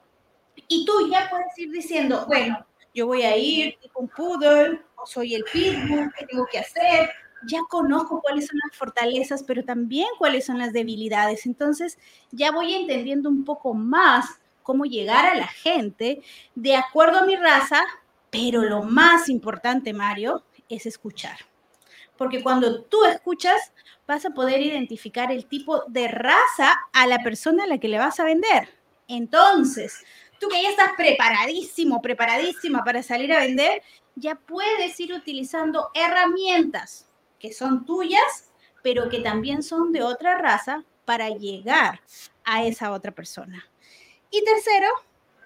y 0.69 0.85
tú 0.85 1.09
ya 1.11 1.31
puedes 1.31 1.57
ir 1.57 1.71
diciendo, 1.71 2.27
bueno, 2.27 2.67
yo 2.95 3.07
voy 3.07 3.23
a 3.23 3.35
ir 3.35 3.79
con 3.95 4.05
un 4.05 4.11
poodle, 4.11 4.83
soy 5.07 5.35
el 5.35 5.45
pitbull, 5.45 6.13
¿qué 6.19 6.27
tengo 6.27 6.47
que 6.53 6.59
hacer? 6.59 7.11
Ya 7.47 7.61
conozco 7.69 8.21
cuáles 8.21 8.47
son 8.47 8.59
las 8.65 8.77
fortalezas, 8.77 9.43
pero 9.43 9.65
también 9.65 10.09
cuáles 10.19 10.47
son 10.47 10.59
las 10.59 10.73
debilidades. 10.73 11.47
Entonces 11.47 11.99
ya 12.31 12.53
voy 12.53 12.75
entendiendo 12.75 13.29
un 13.29 13.45
poco 13.45 13.75
más 13.75 14.41
cómo 14.63 14.85
llegar 14.85 15.27
a 15.27 15.35
la 15.35 15.49
gente 15.49 16.23
de 16.55 16.77
acuerdo 16.77 17.19
a 17.19 17.27
mi 17.27 17.37
raza, 17.37 17.83
pero 18.31 18.63
lo 18.63 18.83
más 18.83 19.29
importante, 19.29 19.93
Mario, 19.93 20.45
es 20.69 20.87
escuchar. 20.87 21.39
Porque 22.17 22.43
cuando 22.43 22.83
tú 22.83 23.05
escuchas, 23.05 23.73
vas 24.07 24.25
a 24.25 24.31
poder 24.31 24.61
identificar 24.61 25.33
el 25.33 25.47
tipo 25.47 25.85
de 25.89 26.09
raza 26.09 26.81
a 26.93 27.07
la 27.07 27.23
persona 27.23 27.65
a 27.65 27.67
la 27.67 27.79
que 27.79 27.89
le 27.89 27.99
vas 27.99 28.21
a 28.21 28.25
vender. 28.25 28.69
Entonces, 29.09 30.05
tú 30.39 30.49
que 30.49 30.63
ya 30.63 30.71
estás 30.71 30.93
preparadísimo, 30.97 32.01
preparadísima 32.01 32.85
para 32.85 33.03
salir 33.03 33.33
a 33.33 33.41
vender, 33.41 33.83
ya 34.15 34.35
puedes 34.35 34.99
ir 35.01 35.13
utilizando 35.13 35.91
herramientas 35.95 37.09
que 37.43 37.53
son 37.53 37.85
tuyas, 37.85 38.51
pero 38.83 39.11
que 39.11 39.21
también 39.21 39.63
son 39.63 39.93
de 39.93 40.03
otra 40.03 40.39
raza 40.39 40.85
para 41.05 41.29
llegar 41.29 42.01
a 42.45 42.65
esa 42.65 42.93
otra 42.93 43.13
persona. 43.13 43.69
Y 44.31 44.43
tercero, 44.43 44.89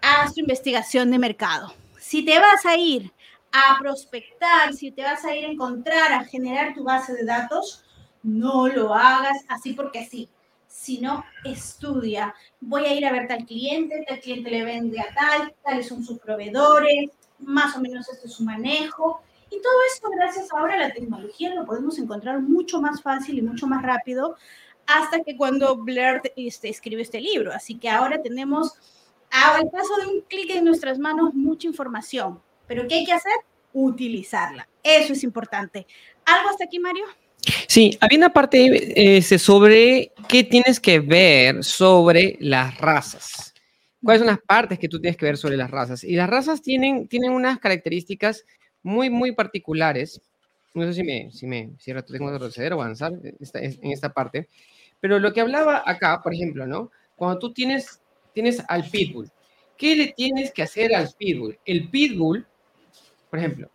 haz 0.00 0.32
tu 0.32 0.40
investigación 0.40 1.10
de 1.10 1.18
mercado 1.18 1.74
si 2.06 2.24
te 2.24 2.38
vas 2.38 2.64
a 2.64 2.76
ir 2.76 3.12
a 3.50 3.78
prospectar, 3.80 4.72
si 4.72 4.92
te 4.92 5.02
vas 5.02 5.24
a 5.24 5.34
ir 5.34 5.44
a 5.44 5.48
encontrar, 5.48 6.12
a 6.12 6.24
generar 6.24 6.72
tu 6.72 6.84
base 6.84 7.14
de 7.14 7.24
datos, 7.24 7.84
no 8.22 8.68
lo 8.68 8.94
hagas 8.94 9.44
así 9.48 9.72
porque 9.72 10.04
sí. 10.04 10.28
Sino 10.68 11.24
estudia. 11.44 12.32
Voy 12.60 12.84
a 12.84 12.94
ir 12.94 13.04
a 13.06 13.12
ver 13.12 13.26
tal 13.26 13.44
cliente, 13.44 14.04
tal 14.06 14.20
cliente 14.20 14.50
le 14.52 14.62
vende 14.62 15.00
a 15.00 15.12
tal, 15.14 15.54
tales 15.64 15.88
son 15.88 16.04
sus 16.04 16.20
proveedores, 16.20 17.10
más 17.40 17.74
o 17.76 17.80
menos 17.80 18.08
este 18.08 18.28
es 18.28 18.34
su 18.34 18.44
manejo. 18.44 19.20
Y 19.50 19.60
todo 19.60 19.74
esto, 19.92 20.08
gracias 20.10 20.52
ahora 20.52 20.74
a 20.74 20.78
la 20.78 20.92
tecnología, 20.92 21.54
lo 21.54 21.64
podemos 21.64 21.98
encontrar 21.98 22.40
mucho 22.40 22.80
más 22.80 23.02
fácil 23.02 23.38
y 23.38 23.42
mucho 23.42 23.66
más 23.66 23.82
rápido 23.82 24.36
hasta 24.86 25.22
que 25.22 25.36
cuando 25.36 25.76
Blair 25.76 26.22
este, 26.36 26.68
escribe 26.68 27.02
este 27.02 27.20
libro. 27.20 27.52
Así 27.52 27.76
que 27.76 27.88
ahora 27.88 28.22
tenemos 28.22 28.74
al 29.30 29.68
paso 29.70 29.96
de 30.00 30.06
un 30.06 30.20
clic 30.22 30.50
en 30.50 30.64
nuestras 30.64 30.98
manos, 30.98 31.34
mucha 31.34 31.66
información. 31.66 32.40
Pero 32.66 32.86
¿qué 32.88 32.96
hay 32.96 33.04
que 33.04 33.12
hacer? 33.12 33.32
Utilizarla. 33.72 34.68
Eso 34.82 35.12
es 35.12 35.22
importante. 35.24 35.86
¿Algo 36.24 36.50
hasta 36.50 36.64
aquí, 36.64 36.78
Mario? 36.78 37.04
Sí, 37.68 37.96
había 38.00 38.18
una 38.18 38.32
parte 38.32 39.16
ese, 39.18 39.38
sobre 39.38 40.12
qué 40.28 40.42
tienes 40.44 40.80
que 40.80 41.00
ver 41.00 41.62
sobre 41.62 42.36
las 42.40 42.76
razas. 42.78 43.54
¿Cuáles 44.02 44.20
son 44.20 44.28
las 44.28 44.40
partes 44.40 44.78
que 44.78 44.88
tú 44.88 45.00
tienes 45.00 45.16
que 45.16 45.26
ver 45.26 45.36
sobre 45.36 45.56
las 45.56 45.70
razas? 45.70 46.04
Y 46.04 46.14
las 46.16 46.28
razas 46.28 46.62
tienen, 46.62 47.08
tienen 47.08 47.32
unas 47.32 47.58
características 47.58 48.44
muy, 48.86 49.10
muy 49.10 49.32
particulares. 49.32 50.20
No 50.72 50.84
sé 50.84 50.94
si 50.94 51.02
me, 51.02 51.30
si 51.32 51.46
me 51.46 51.70
si 51.78 51.92
tengo 51.92 52.26
que 52.26 52.32
retroceder 52.32 52.72
o 52.72 52.80
avanzar 52.80 53.12
en 53.22 53.90
esta 53.90 54.12
parte. 54.12 54.48
Pero 55.00 55.18
lo 55.18 55.32
que 55.32 55.40
hablaba 55.40 55.82
acá, 55.84 56.22
por 56.22 56.32
ejemplo, 56.32 56.66
¿no? 56.66 56.90
Cuando 57.16 57.38
tú 57.38 57.52
tienes, 57.52 58.00
tienes 58.32 58.62
al 58.68 58.88
pitbull, 58.88 59.28
¿qué 59.76 59.96
le 59.96 60.12
tienes 60.12 60.52
que 60.52 60.62
hacer 60.62 60.94
al 60.94 61.08
pitbull? 61.18 61.58
El 61.64 61.90
pitbull, 61.90 62.46
por 63.28 63.38
ejemplo, 63.38 63.68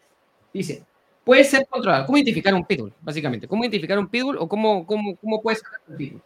dice, 0.53 0.85
puede 1.25 1.43
ser 1.43 1.67
controlado. 1.67 2.05
¿Cómo 2.05 2.17
identificar 2.17 2.53
un 2.53 2.65
pitbull, 2.65 2.93
básicamente? 3.01 3.47
¿Cómo 3.47 3.63
identificar 3.63 3.99
un 3.99 4.07
pitbull 4.07 4.37
o 4.37 4.47
cómo, 4.47 4.85
cómo, 4.85 5.17
cómo 5.17 5.41
puedes 5.41 5.59
sacar 5.59 5.81
un 5.87 5.97
pitbull? 5.97 6.21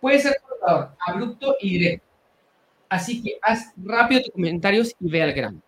Puede 0.00 0.18
ser 0.18 0.36
controlador, 0.46 0.90
abrupto 1.06 1.56
y 1.60 1.78
directo. 1.78 2.06
Así 2.90 3.22
que 3.22 3.38
haz 3.40 3.72
rápido 3.76 4.22
tus 4.22 4.32
comentarios 4.32 4.94
y 5.00 5.10
ve 5.10 5.22
al 5.22 5.32
grano. 5.32 5.62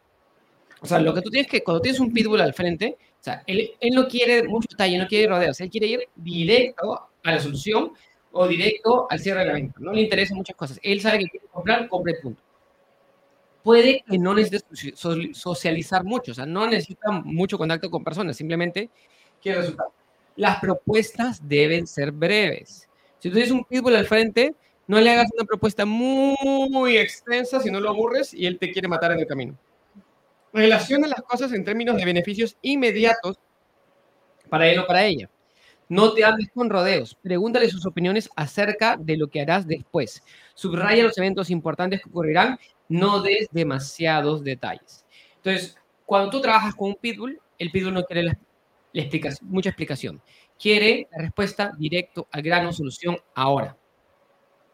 O 0.81 0.87
sea, 0.87 0.99
lo 0.99 1.15
que 1.15 1.23
tú 1.23 1.31
tienes 1.31 1.51
que, 1.51 1.63
cuando 1.63 1.81
tienes 1.81 2.01
un 2.01 2.13
pitbull 2.13 2.41
al 2.41 2.55
frente, 2.55 2.97
o 2.99 3.23
sea, 3.23 3.43
él, 3.47 3.73
él 3.81 3.91
no 3.95 4.09
quiere 4.09 4.43
mucho 4.45 4.69
detalle, 4.71 4.99
no 4.99 5.07
quiere 5.07 5.29
rodeos, 5.29 5.61
él 5.61 5.71
quiere 5.71 5.87
ir 5.87 6.09
directo 6.17 6.95
a 7.23 7.31
la 7.33 7.39
solución 7.39 7.93
o 8.33 8.49
directo 8.49 9.07
al 9.11 9.19
cierre 9.21 9.41
de 9.41 9.47
la 9.47 9.53
venta. 9.53 9.79
No 9.81 9.93
le 9.93 10.03
interesan 10.03 10.37
muchas 10.37 10.57
cosas. 10.57 10.81
Él 10.83 11.01
sabe 11.01 11.19
que 11.19 11.27
quiere 11.27 11.47
comprar, 11.53 11.89
compre 11.89 12.15
punto. 12.15 12.43
Puede 13.63 14.03
que 14.09 14.17
no 14.17 14.35
necesites 14.35 14.65
socializar 15.37 16.03
mucho, 16.03 16.33
o 16.33 16.35
sea, 16.35 16.47
no 16.47 16.67
necesita 16.67 17.11
mucho 17.11 17.59
contacto 17.59 17.91
con 17.91 18.03
personas, 18.03 18.37
simplemente 18.37 18.89
quiere 19.43 19.59
resultados. 19.59 19.93
Las 20.37 20.61
propuestas 20.61 21.47
deben 21.47 21.87
ser 21.87 22.11
breves. 22.11 22.89
Si 23.19 23.29
tú 23.29 23.35
tienes 23.35 23.51
un 23.53 23.65
pitbull 23.65 23.97
al 23.97 24.07
frente, 24.07 24.55
no 24.87 24.99
le 24.99 25.11
hagas 25.11 25.29
una 25.37 25.45
propuesta 25.45 25.85
muy 25.85 26.97
extensa 26.97 27.61
si 27.61 27.71
no 27.71 27.81
lo 27.81 27.91
aburres 27.91 28.33
y 28.33 28.47
él 28.47 28.59
te 28.59 28.73
quiere 28.73 28.89
matar 28.89 29.13
en 29.13 29.19
el 29.19 29.27
camino. 29.27 29.59
Relaciona 30.53 31.07
las 31.07 31.23
cosas 31.23 31.53
en 31.53 31.65
términos 31.65 31.97
de 31.97 32.05
beneficios 32.05 32.57
inmediatos 32.63 33.39
para 34.49 34.69
él 34.69 34.79
o 34.79 34.87
para 34.87 35.05
ella. 35.05 35.31
No 35.89 36.13
te 36.13 36.25
hables 36.25 36.49
con 36.55 36.71
rodeos. 36.71 37.17
Pregúntale 37.21 37.69
sus 37.69 37.87
opiniones 37.87 38.31
acerca 38.37 38.97
de 38.97 39.17
lo 39.17 39.29
que 39.29 39.41
harás 39.41 39.67
después. 39.67 40.23
Subraya 40.55 41.03
los 41.03 41.19
eventos 41.19 41.51
importantes 41.51 42.01
que 42.03 42.09
ocurrirán. 42.09 42.59
No 42.89 43.23
des 43.23 43.49
demasiados 43.51 44.43
detalles. 44.43 45.05
Entonces, 45.37 45.77
cuando 46.07 46.31
tú 46.31 46.41
trabajas 46.41 46.75
con 46.75 46.91
un 46.91 46.97
pitbull, 46.97 47.41
el 47.59 47.71
pitbull 47.71 47.95
no 47.95 48.05
quiere 48.05 48.25
la, 48.25 48.39
explicación, 48.93 49.49
mucha 49.49 49.71
explicación. 49.71 50.21
Quiere 50.59 51.09
la 51.13 51.23
respuesta 51.23 51.73
directo 51.79 52.29
al 52.31 52.43
grano, 52.43 52.73
solución 52.73 53.17
ahora 53.35 53.77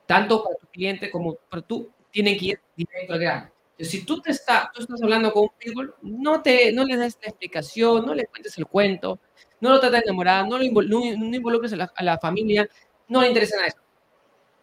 tanto 0.07 0.43
para 0.43 0.57
tu 0.57 0.67
cliente 0.69 1.11
como 1.11 1.35
para 1.35 1.63
tú, 1.63 1.91
tienen 2.11 2.39
que 2.39 2.45
ir 2.47 2.61
directo 2.77 3.13
al 3.13 3.19
grano. 3.19 3.51
Si 3.79 4.05
tú, 4.05 4.21
te 4.23 4.31
está, 4.31 4.71
tú 4.75 4.83
estás 4.83 5.03
hablando 5.03 5.33
con 5.33 5.45
un 5.45 5.51
pitbull, 5.59 5.95
no, 6.03 6.43
te, 6.43 6.73
no 6.73 6.85
le 6.85 6.97
des 6.97 7.19
la 7.23 7.29
explicación, 7.29 8.07
no 8.07 8.15
le 8.15 8.27
cuentes 8.27 8.57
el 8.57 8.67
cuento, 8.67 9.19
no 9.61 9.71
lo 9.71 9.81
trates 9.81 10.01
de 10.01 10.05
enamorar, 10.07 10.49
no 10.49 10.57
lo 10.57 10.65
involucres 10.65 11.73
a 11.75 11.77
la, 11.77 11.93
a 11.95 12.03
la, 12.03 12.19
familia, 12.19 12.69
no 13.09 13.21
le 13.21 13.29
interesa 13.29 13.57
nada 13.57 13.69
eso. 13.69 13.79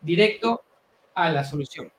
Directo 0.01 0.63
a 1.13 1.31
la 1.31 1.43
solución. 1.43 1.91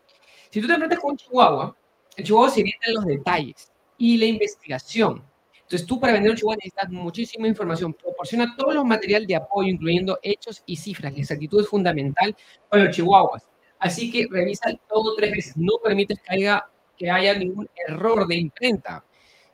Si 0.50 0.60
tú 0.60 0.66
te 0.66 0.72
enfrentas 0.72 0.98
con 0.98 1.12
un 1.12 1.16
chihuahua, 1.16 1.76
el 2.16 2.24
chihuahua 2.24 2.50
se 2.50 2.62
viene 2.62 2.78
en 2.86 2.94
los 2.94 3.04
detalles 3.04 3.72
y 3.98 4.16
la 4.16 4.26
investigación. 4.26 5.24
Entonces, 5.64 5.86
tú 5.86 5.98
para 5.98 6.12
vender 6.12 6.32
un 6.32 6.36
chihuahua 6.36 6.56
necesitas 6.56 6.90
muchísima 6.90 7.48
información. 7.48 7.94
Proporciona 7.94 8.54
todo 8.56 8.72
los 8.72 8.84
material 8.84 9.26
de 9.26 9.36
apoyo, 9.36 9.68
incluyendo 9.68 10.18
hechos 10.22 10.62
y 10.66 10.76
cifras. 10.76 11.12
La 11.12 11.20
exactitud 11.20 11.60
es 11.60 11.68
fundamental 11.68 12.36
para 12.68 12.84
los 12.84 12.94
chihuahuas. 12.94 13.48
Así 13.78 14.10
que 14.10 14.26
revisa 14.30 14.70
todo 14.88 15.14
tres 15.16 15.32
veces. 15.32 15.56
No 15.56 15.78
permites 15.82 16.20
que 16.20 16.34
haya, 16.34 16.64
que 16.96 17.10
haya 17.10 17.34
ningún 17.34 17.68
error 17.86 18.26
de 18.26 18.36
imprenta. 18.36 19.04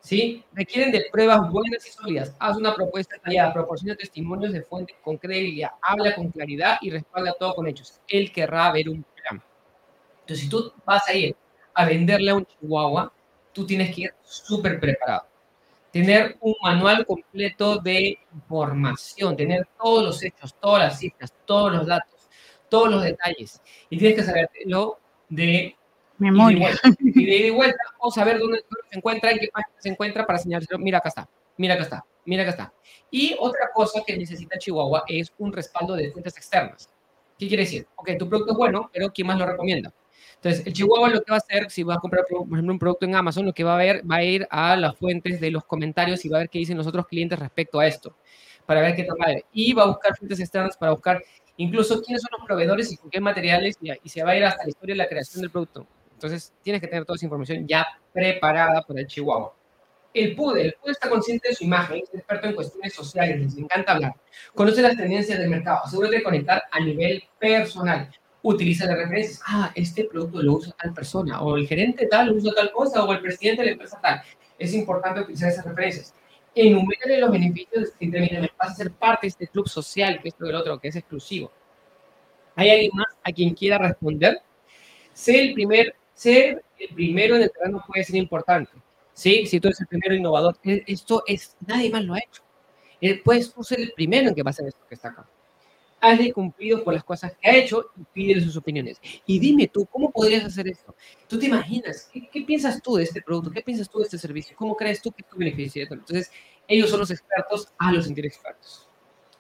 ¿Sí? 0.01 0.43
Requieren 0.53 0.93
de 0.93 1.07
pruebas 1.13 1.51
buenas 1.51 1.87
y 1.87 1.91
sólidas. 1.91 2.35
Haz 2.39 2.57
una 2.57 2.75
propuesta 2.75 3.17
detallada, 3.17 3.53
proporciona 3.53 3.95
testimonios 3.97 4.53
de 4.53 4.63
fuentes 4.63 4.97
con 5.03 5.19
credibilidad, 5.19 5.73
habla 5.83 6.15
con 6.15 6.31
claridad 6.31 6.79
y 6.81 6.91
respalda 6.91 7.35
todo 7.39 7.55
con 7.55 7.67
hechos. 7.67 8.01
Él 8.09 8.33
querrá 8.33 8.73
ver 8.73 8.89
un 8.89 9.05
plan. 9.15 9.43
Entonces, 10.21 10.45
si 10.45 10.49
tú 10.49 10.73
vas 10.87 11.07
a 11.07 11.15
ir 11.15 11.37
a 11.75 11.85
venderle 11.85 12.31
a 12.31 12.37
un 12.37 12.47
chihuahua, 12.47 13.13
tú 13.53 13.67
tienes 13.67 13.95
que 13.95 14.03
ir 14.03 14.15
súper 14.23 14.81
preparado 14.81 15.31
tener 15.91 16.37
un 16.41 16.55
manual 16.63 17.05
completo 17.05 17.79
de 17.79 18.19
información, 18.35 19.37
tener 19.37 19.67
todos 19.79 20.05
los 20.05 20.23
hechos, 20.23 20.55
todas 20.61 20.85
las 20.85 20.99
cifras, 20.99 21.33
todos 21.45 21.73
los 21.73 21.87
datos, 21.87 22.29
todos 22.69 22.91
los 22.91 23.03
detalles. 23.03 23.61
Y 23.89 23.99
tienes 23.99 24.17
que 24.17 24.25
saberlo 24.25 24.99
de 25.29 25.77
memoria. 26.21 26.71
Y 27.01 27.25
de 27.27 27.37
ida 27.37 27.47
y 27.47 27.51
vuelta, 27.51 27.83
o 27.99 28.11
saber 28.11 28.39
dónde 28.39 28.65
se 28.91 28.99
encuentra, 28.99 29.31
en 29.31 29.39
qué 29.39 29.49
página 29.53 29.77
se 29.79 29.89
encuentra 29.89 30.27
para 30.27 30.39
señalárselo. 30.39 30.79
Mira, 30.79 30.99
acá 30.99 31.09
está, 31.09 31.29
mira, 31.57 31.75
acá 31.75 31.83
está, 31.83 32.05
mira, 32.25 32.43
acá 32.43 32.51
está. 32.51 32.73
Y 33.11 33.37
otra 33.39 33.71
cosa 33.75 34.03
que 34.07 34.17
necesita 34.17 34.59
Chihuahua 34.59 35.05
es 35.09 35.33
un 35.39 35.53
respaldo 35.53 35.95
de 35.95 36.11
fuentes 36.13 36.37
externas. 36.37 36.89
¿Qué 37.39 37.49
quiere 37.49 37.65
decir? 37.65 37.87
Ok, 37.97 38.11
tu 38.19 38.29
producto 38.29 38.53
es 38.53 38.59
bueno, 38.59 38.91
pero 38.93 39.11
¿quién 39.13 39.27
más 39.27 39.39
lo 39.39 39.47
recomienda? 39.47 39.93
Entonces, 40.43 40.67
el 40.67 40.73
Chihuahua 40.73 41.11
lo 41.11 41.23
que 41.23 41.31
va 41.31 41.37
a 41.37 41.39
hacer, 41.39 41.71
si 41.71 41.83
va 41.83 41.95
a 41.95 41.99
comprar, 41.99 42.25
por 42.27 42.39
ejemplo, 42.41 42.73
un 42.73 42.79
producto 42.79 43.05
en 43.05 43.15
Amazon, 43.15 43.45
lo 43.45 43.53
que 43.53 43.63
va 43.63 43.75
a 43.75 43.79
ver, 43.79 44.03
va 44.11 44.17
a 44.17 44.25
ir 44.25 44.47
a 44.51 44.75
las 44.75 44.97
fuentes 44.97 45.39
de 45.39 45.51
los 45.51 45.65
comentarios 45.65 46.25
y 46.25 46.31
va 46.31 46.39
a 46.39 46.41
ver 46.41 46.49
qué 46.49 46.59
dicen 46.59 46.79
los 46.79 46.87
otros 46.87 47.07
clientes 47.07 47.39
respecto 47.39 47.79
a 47.79 47.87
esto, 47.87 48.17
para 48.65 48.81
ver 48.81 48.95
qué 48.95 49.05
tal 49.05 49.19
madre. 49.19 49.45
Y 49.53 49.75
va 49.75 49.83
a 49.83 49.87
buscar 49.87 50.17
fuentes 50.17 50.41
externas 50.41 50.79
para 50.79 50.93
buscar 50.93 51.23
incluso 51.59 52.01
quiénes 52.01 52.23
son 52.23 52.31
los 52.39 52.47
proveedores 52.47 52.91
y 52.91 52.97
con 52.97 53.11
qué 53.11 53.21
materiales, 53.21 53.77
y, 53.83 54.09
se 54.09 54.23
va 54.23 54.31
a 54.31 54.37
ir 54.37 54.45
hasta 54.45 54.63
la 54.63 54.71
historia 54.71 54.95
de 54.95 54.99
la 54.99 55.09
creación 55.09 55.43
del 55.43 55.51
producto. 55.51 55.87
Entonces, 56.21 56.53
tienes 56.63 56.83
que 56.83 56.87
tener 56.87 57.07
toda 57.07 57.17
esa 57.17 57.25
información 57.25 57.67
ya 57.67 57.87
preparada 58.13 58.83
para 58.83 59.01
el 59.01 59.07
Chihuahua. 59.07 59.55
El 60.13 60.35
PUDE, 60.35 60.67
el 60.67 60.75
PUDE 60.75 60.93
está 60.93 61.09
consciente 61.09 61.49
de 61.49 61.55
su 61.55 61.65
imagen, 61.65 62.03
es 62.03 62.13
experto 62.13 62.49
en 62.49 62.55
cuestiones 62.55 62.93
sociales, 62.93 63.41
les 63.41 63.57
encanta 63.57 63.93
hablar, 63.93 64.15
conoce 64.55 64.83
las 64.83 64.97
tendencias 64.97 65.39
del 65.39 65.49
mercado, 65.49 65.81
asegúrate 65.85 66.17
de 66.17 66.23
conectar 66.23 66.63
a 66.71 66.81
nivel 66.81 67.23
personal 67.39 68.11
utiliza 68.43 68.87
las 68.87 68.99
referencias. 68.99 69.41
Ah, 69.47 69.71
este 69.75 70.05
producto 70.05 70.43
lo 70.43 70.55
usa 70.55 70.75
tal 70.81 70.93
persona, 70.93 71.41
o 71.43 71.57
el 71.57 71.67
gerente 71.67 72.07
tal 72.07 72.33
usa 72.33 72.53
tal 72.55 72.71
cosa, 72.73 73.05
o 73.05 73.13
el 73.13 73.21
presidente 73.21 73.63
de 73.63 73.67
la 73.67 73.73
empresa 73.73 74.01
tal. 74.01 74.23
Es 74.59 74.75
importante 74.75 75.21
utilizar 75.21 75.51
esas 75.51 75.65
referencias. 75.65 76.15
Enumérale 76.55 77.19
los 77.19 77.31
beneficios 77.31 77.91
que 77.99 78.09
te. 78.09 78.51
Vas 78.59 78.73
a 78.73 78.75
ser 78.75 78.91
parte 78.91 79.27
de 79.27 79.29
este 79.29 79.49
club 79.49 79.69
social, 79.69 80.21
que 80.21 80.29
esto 80.29 80.45
del 80.45 80.57
otro, 80.57 80.79
que 80.79 80.89
es 80.89 80.97
exclusivo. 80.97 81.51
¿Hay 82.57 82.71
alguien 82.71 82.91
más 82.95 83.07
a 83.23 83.33
quien 83.33 83.55
quiera 83.55 83.79
responder? 83.79 84.41
Ser 85.13 85.37
el, 85.37 85.55
primer, 85.55 85.95
ser 86.21 86.65
el 86.79 86.95
primero 86.95 87.37
en 87.37 87.43
el 87.43 87.51
terreno 87.51 87.83
puede 87.87 88.05
ser 88.05 88.17
importante. 88.17 88.73
¿sí? 89.15 89.47
Si 89.47 89.61
tú 89.61 89.69
eres 89.69 89.81
el 89.81 89.87
primero 89.87 90.15
innovador, 90.15 90.59
e, 90.65 90.83
esto 90.87 91.23
es, 91.27 91.57
nadie 91.67 91.91
más 91.91 92.05
lo 92.05 92.15
ha 92.15 92.19
hecho. 92.19 92.43
Eh, 93.01 93.21
puedes 93.23 93.53
tú 93.53 93.63
ser 93.65 93.81
el 93.81 93.93
primero 93.93 94.29
en 94.29 94.35
que 94.35 94.43
hacer 94.45 94.67
esto 94.67 94.87
que 94.89 94.95
está 94.95 95.09
acá 95.09 95.27
hazle 96.01 96.33
cumplido 96.33 96.83
por 96.83 96.95
las 96.95 97.05
cosas 97.05 97.37
que 97.41 97.49
ha 97.49 97.57
hecho 97.57 97.91
y 97.97 98.05
pídele 98.13 98.41
sus 98.41 98.57
opiniones. 98.57 99.01
Y 99.27 99.39
dime 99.39 99.69
tú, 99.69 99.87
¿cómo 99.87 100.11
podrías 100.11 100.45
hacer 100.45 100.67
esto? 100.69 100.95
¿Tú 101.29 101.39
te 101.39 101.47
imaginas? 101.47 102.11
¿Qué, 102.13 102.43
piensas 102.43 102.81
tú 102.83 102.97
de 102.97 103.05
este 103.05 103.23
producto? 103.23 103.51
¿Qué 103.51 103.63
piensas 103.63 103.89
tú 103.89 103.99
de 103.99 104.05
este 104.05 104.19
servicio? 104.19 104.57
¿Cómo 104.57 104.77
crees 104.77 105.03
tú 105.03 105.13
que 105.13 105.23
tú 105.23 105.37
beneficias? 105.37 105.91
Entonces, 105.91 106.31
ellos 106.67 106.89
son 106.89 107.01
los 107.01 107.11
expertos 107.11 107.69
a 107.79 107.93
los 107.93 108.07
sentir 108.07 108.27
expertos. 108.27 108.89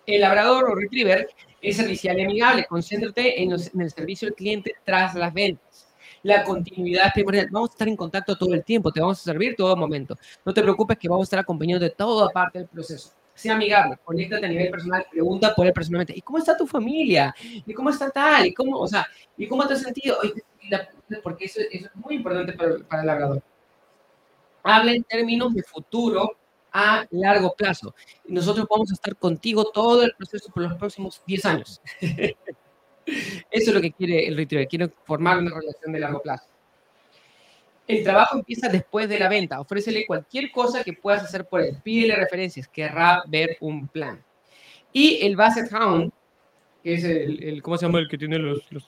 El 0.06 0.20
labrador 0.20 0.70
o 0.70 0.75
retriever 0.75 1.28
es 1.60 1.76
servicial 1.76 2.18
y 2.18 2.25
amigable. 2.25 2.66
Concéntrate 2.68 3.42
en, 3.42 3.52
en 3.52 3.80
el 3.80 3.90
servicio 3.90 4.28
al 4.28 4.34
cliente 4.34 4.75
tras 4.84 5.14
las 5.14 5.32
ventas. 5.32 5.89
La 6.23 6.45
continuidad 6.45 7.07
es 7.07 7.12
primordial. 7.12 7.49
Vamos 7.50 7.71
a 7.71 7.73
estar 7.73 7.89
en 7.89 7.97
contacto 7.97 8.37
todo 8.37 8.55
el 8.55 8.65
tiempo, 8.65 8.93
te 8.93 9.00
vamos 9.00 9.21
a 9.21 9.23
servir 9.23 9.55
todo 9.57 9.75
momento. 9.77 10.17
No 10.45 10.53
te 10.53 10.62
preocupes 10.62 10.99
que 10.99 11.09
vamos 11.09 11.25
a 11.25 11.27
estar 11.27 11.39
acompañando 11.39 11.85
de 11.85 11.91
toda 11.91 12.29
parte 12.29 12.59
del 12.59 12.69
proceso 12.69 13.12
sea 13.41 13.55
amigable, 13.55 13.97
conéctate 14.05 14.45
a 14.45 14.49
nivel 14.49 14.71
personal, 14.71 15.07
pregunta 15.11 15.55
por 15.55 15.67
él 15.67 15.73
personalmente, 15.73 16.12
¿y 16.15 16.21
cómo 16.21 16.39
está 16.39 16.57
tu 16.57 16.67
familia? 16.67 17.35
¿Y 17.41 17.73
cómo 17.73 17.89
está 17.89 18.11
tal? 18.11 18.47
¿Y 18.47 18.53
cómo, 18.53 18.79
o 18.79 18.87
sea, 18.87 19.07
¿y 19.37 19.49
cómo 19.49 19.67
te 19.67 19.75
has 19.75 19.83
sentido? 19.83 20.19
Porque 21.23 21.47
eso, 21.47 21.61
es 21.71 21.89
muy 21.95 22.17
importante 22.17 22.53
para, 22.53 22.79
para 22.87 23.00
el 23.00 23.07
labrador. 23.07 23.43
Habla 24.62 24.93
en 24.93 25.05
términos 25.05 25.55
de 25.55 25.62
futuro 25.62 26.37
a 26.71 27.07
largo 27.11 27.55
plazo. 27.55 27.95
Nosotros 28.27 28.67
vamos 28.69 28.91
a 28.91 28.95
estar 28.95 29.17
contigo 29.17 29.65
todo 29.65 30.03
el 30.03 30.12
proceso 30.15 30.53
por 30.53 30.62
los 30.62 30.75
próximos 30.75 31.23
10 31.27 31.45
años. 31.47 31.81
Eso 33.07 33.71
es 33.71 33.75
lo 33.75 33.80
que 33.80 33.92
quiere 33.92 34.26
el 34.26 34.37
retriever, 34.37 34.69
quiere 34.69 34.90
formar 35.04 35.38
una 35.38 35.50
relación 35.50 35.92
de 35.92 36.00
largo 36.00 36.23
plazo. 36.23 36.47
El 37.87 38.04
trabajo 38.04 38.38
empieza 38.38 38.69
después 38.69 39.09
de 39.09 39.19
la 39.19 39.28
venta. 39.28 39.61
Ofrécele 39.61 40.07
cualquier 40.07 40.52
cosa 40.52 40.85
que 40.85 40.92
puedas 40.92 41.25
hacer 41.25 41.47
por 41.47 41.61
él. 41.61 41.76
Pídele 41.83 42.14
referencias. 42.14 42.69
Querrá 42.69 43.25
ver 43.26 43.57
un 43.61 43.88
plan. 43.88 44.23
Y 44.92 45.19
el 45.26 45.35
Basset 45.35 45.73
Hound 45.73 46.12
que 46.83 46.95
es 46.95 47.04
el, 47.04 47.62
¿cómo 47.62 47.76
se 47.76 47.87
llama? 47.87 47.99
El 47.99 48.09
que 48.09 48.19
tiene 48.19 48.38
los, 48.38 48.62
los 48.71 48.87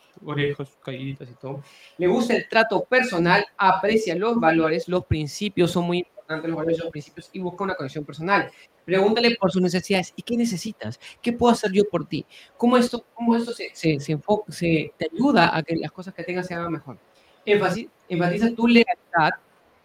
caídas 0.83 1.29
y 1.31 1.35
todo. 1.35 1.63
Le 1.99 2.07
gusta 2.07 2.35
el 2.35 2.49
trato 2.49 2.85
personal, 2.85 3.45
aprecia 3.57 4.15
los 4.15 4.41
valores, 4.41 4.89
los 4.89 5.05
principios 5.07 5.71
son 5.73 5.85
muy 5.85 5.99
importantes, 5.99 6.22
los 6.37 6.57
valores 6.57 6.79
y 6.79 6.83
los 6.83 6.91
principios, 6.91 7.31
y 7.33 7.41
busca 7.41 7.65
una 7.65 7.75
conexión 7.75 8.05
personal. 8.05 8.51
Pregúntale 8.85 9.37
por 9.37 9.51
sus 9.51 9.63
necesidades. 9.63 10.13
¿Y 10.17 10.23
qué 10.23 10.37
necesitas? 10.37 10.99
¿Qué 11.21 11.33
puedo 11.33 11.53
hacer 11.53 11.73
yo 11.73 11.85
por 11.89 12.07
ti? 12.07 12.25
¿Cómo 12.57 12.77
esto, 12.77 13.05
cómo 13.15 13.37
esto 13.37 13.53
se, 13.53 13.71
se, 13.73 14.01
se, 14.01 14.13
enfoca, 14.13 14.53
se 14.53 14.93
te 14.97 15.09
ayuda 15.13 15.57
a 15.57 15.63
que 15.63 15.77
las 15.77 15.93
cosas 15.93 16.15
que 16.15 16.25
tengas 16.25 16.47
se 16.47 16.55
hagan 16.55 16.73
mejor? 16.73 16.99
enfatiza 17.45 18.55
tu 18.55 18.69
lealtad 18.69 19.31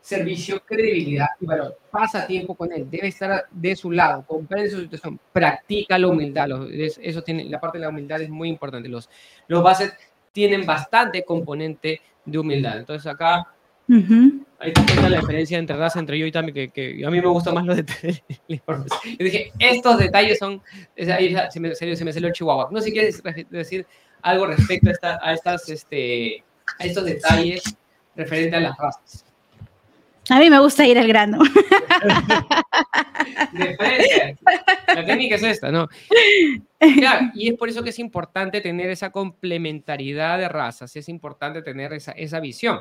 servicio, 0.07 0.61
credibilidad 0.65 1.27
y 1.41 1.45
valor. 1.45 1.77
Pasa 1.91 2.25
tiempo 2.25 2.55
con 2.55 2.71
él, 2.71 2.89
debe 2.89 3.09
estar 3.09 3.45
de 3.51 3.75
su 3.75 3.91
lado, 3.91 4.23
comprende 4.25 4.69
su 4.69 4.79
situación, 4.79 5.19
practica 5.33 5.99
la 5.99 6.07
humildad. 6.07 6.47
eso 6.71 7.21
tiene, 7.23 7.43
la 7.43 7.59
parte 7.59 7.77
de 7.77 7.83
la 7.83 7.89
humildad 7.89 8.21
es 8.21 8.29
muy 8.29 8.47
importante. 8.47 8.87
Los, 8.87 9.09
los 9.47 9.61
bases 9.61 9.93
tienen 10.31 10.65
bastante 10.65 11.25
componente 11.25 11.99
de 12.23 12.39
humildad. 12.39 12.77
Entonces 12.77 13.05
acá, 13.05 13.53
ahí 14.59 14.73
está 14.75 15.09
la 15.09 15.19
diferencia 15.19 15.57
entre 15.57 15.77
raza, 15.77 15.99
entre 15.99 16.17
yo 16.17 16.25
y 16.25 16.31
Tami, 16.31 16.51
que, 16.51 16.69
que, 16.69 17.05
a 17.05 17.09
mí 17.09 17.21
me 17.21 17.27
gusta 17.27 17.51
más 17.51 17.65
los 17.65 17.75
detalles. 17.77 18.23
Yo 18.47 18.63
dije, 19.19 19.51
estos 19.59 19.97
detalles 19.97 20.39
son, 20.39 20.61
ahí 20.97 21.35
se 21.49 21.59
me, 21.59 21.75
se 21.75 22.05
me 22.05 22.13
salió 22.13 22.27
el 22.27 22.33
chihuahua. 22.33 22.69
No 22.71 22.79
sé 22.79 22.85
si 22.85 22.91
quieres 22.91 23.21
decir 23.49 23.85
algo 24.21 24.47
respecto 24.47 24.89
a, 24.89 24.91
esta, 24.91 25.19
a, 25.21 25.33
estas, 25.33 25.69
este, 25.69 26.43
a 26.79 26.85
estos 26.85 27.05
detalles 27.05 27.63
referente 28.15 28.55
a 28.55 28.59
las 28.59 28.77
razas. 28.77 29.23
A 30.29 30.39
mí 30.39 30.49
me 30.49 30.59
gusta 30.59 30.85
ir 30.85 30.99
al 30.99 31.07
grano. 31.07 31.39
La 34.87 35.05
técnica 35.05 35.35
es 35.35 35.43
esta, 35.43 35.71
¿no? 35.71 35.87
y 37.33 37.49
es 37.49 37.57
por 37.57 37.69
eso 37.69 37.81
que 37.83 37.91
es 37.91 37.99
importante 37.99 38.59
tener 38.59 38.89
esa 38.89 39.09
complementariedad 39.11 40.37
de 40.37 40.49
razas, 40.49 40.95
es 40.95 41.07
importante 41.07 41.61
tener 41.61 41.93
esa, 41.93 42.11
esa 42.11 42.39
visión. 42.39 42.79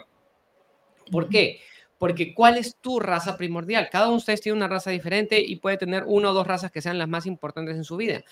¿Por 1.11 1.29
qué? 1.29 1.61
Porque 1.99 2.35
¿cuál 2.35 2.59
es 2.59 2.77
tu 2.77 3.01
raza 3.01 3.37
primordial? 3.39 3.89
Cada 3.91 4.07
uno 4.07 4.15
de 4.15 4.19
ustedes 4.19 4.43
tiene 4.43 4.57
una 4.57 4.69
raza 4.69 4.91
diferente 4.91 5.41
y 5.41 5.57
puede 5.57 5.79
tener 5.79 6.05
una 6.07 6.31
o 6.31 6.35
dos 6.35 6.47
razas 6.47 6.71
que 6.71 6.83
sean 6.83 6.99
las 6.99 7.09
más 7.09 7.25
importantes 7.25 7.77
en 7.77 7.85
su 7.85 7.97
vida, 7.97 8.23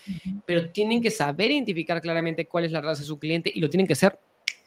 pero 0.44 0.70
tienen 0.70 1.00
que 1.00 1.10
saber 1.10 1.50
identificar 1.50 2.00
claramente 2.02 2.46
cuál 2.46 2.64
es 2.64 2.72
la 2.72 2.82
raza 2.82 3.00
de 3.00 3.06
su 3.06 3.18
cliente 3.18 3.50
y 3.54 3.60
lo 3.60 3.70
tienen 3.70 3.86
que 3.86 3.94
hacer 3.94 4.18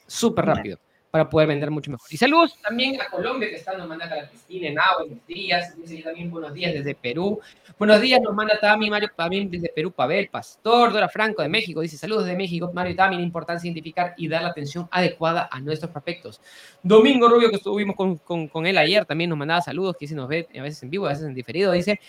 súper 0.08 0.46
rápido 0.46 0.80
para 1.12 1.30
poder 1.30 1.48
vender 1.48 1.72
mucho 1.72 1.92
mejor. 1.92 2.08
Y 2.10 2.18
saludos 2.18 2.58
también 2.62 3.00
a 3.02 3.10
Colombia, 3.10 3.50
que 3.50 3.56
está, 3.56 3.78
nos 3.78 3.88
manda 3.88 4.06
a 4.06 4.28
Cristina, 4.28 4.68
en 4.68 4.76
buenos 4.98 5.28
días, 5.28 5.78
dice 5.78 6.04
también 6.04 6.30
buenos 6.30 6.54
días 6.54 6.74
desde 6.74 6.96
Perú. 6.96 7.40
Buenos 7.78 8.02
días, 8.02 8.22
nos 8.22 8.34
manda 8.34 8.60
Tami, 8.60 8.90
Mario, 8.90 9.10
también 9.16 9.50
desde 9.50 9.70
Perú, 9.70 9.92
Pavel, 9.92 10.30
Pastor, 10.30 10.92
Dora 10.92 11.10
Franco 11.10 11.42
de 11.42 11.50
México, 11.50 11.82
dice 11.82 11.98
saludos 11.98 12.26
de 12.26 12.36
México, 12.36 12.72
Mario 12.74 12.96
Tami, 12.96 13.16
la 13.16 13.22
importancia 13.22 13.64
de 13.64 13.70
identificar 13.70 14.14
y 14.18 14.28
dar 14.28 14.44
la 14.44 14.50
atención 14.50 14.88
adecuada 14.92 15.48
a 15.52 15.60
nuestros 15.60 15.92
prospectos. 15.92 16.42
Domingo 16.84 17.30
Rubio, 17.30 17.50
que 17.50 17.58
estuvimos 17.58 17.96
con, 17.96 18.18
con, 18.18 18.48
con 18.48 18.66
él 18.68 18.78
ayer, 18.78 19.06
también 19.06 19.30
nos 19.30 19.40
mandaba 19.40 19.62
saludos, 19.62 19.96
que 19.98 20.08
se 20.08 20.16
nos 20.16 20.28
ve 20.28 20.48
a 20.58 20.62
veces 20.62 20.84
en 20.84 20.90
vivo, 20.90 21.06
a 21.06 21.10
veces 21.10 21.26
en 21.26 21.34
diferido, 21.34 21.72
dice, 21.72 22.00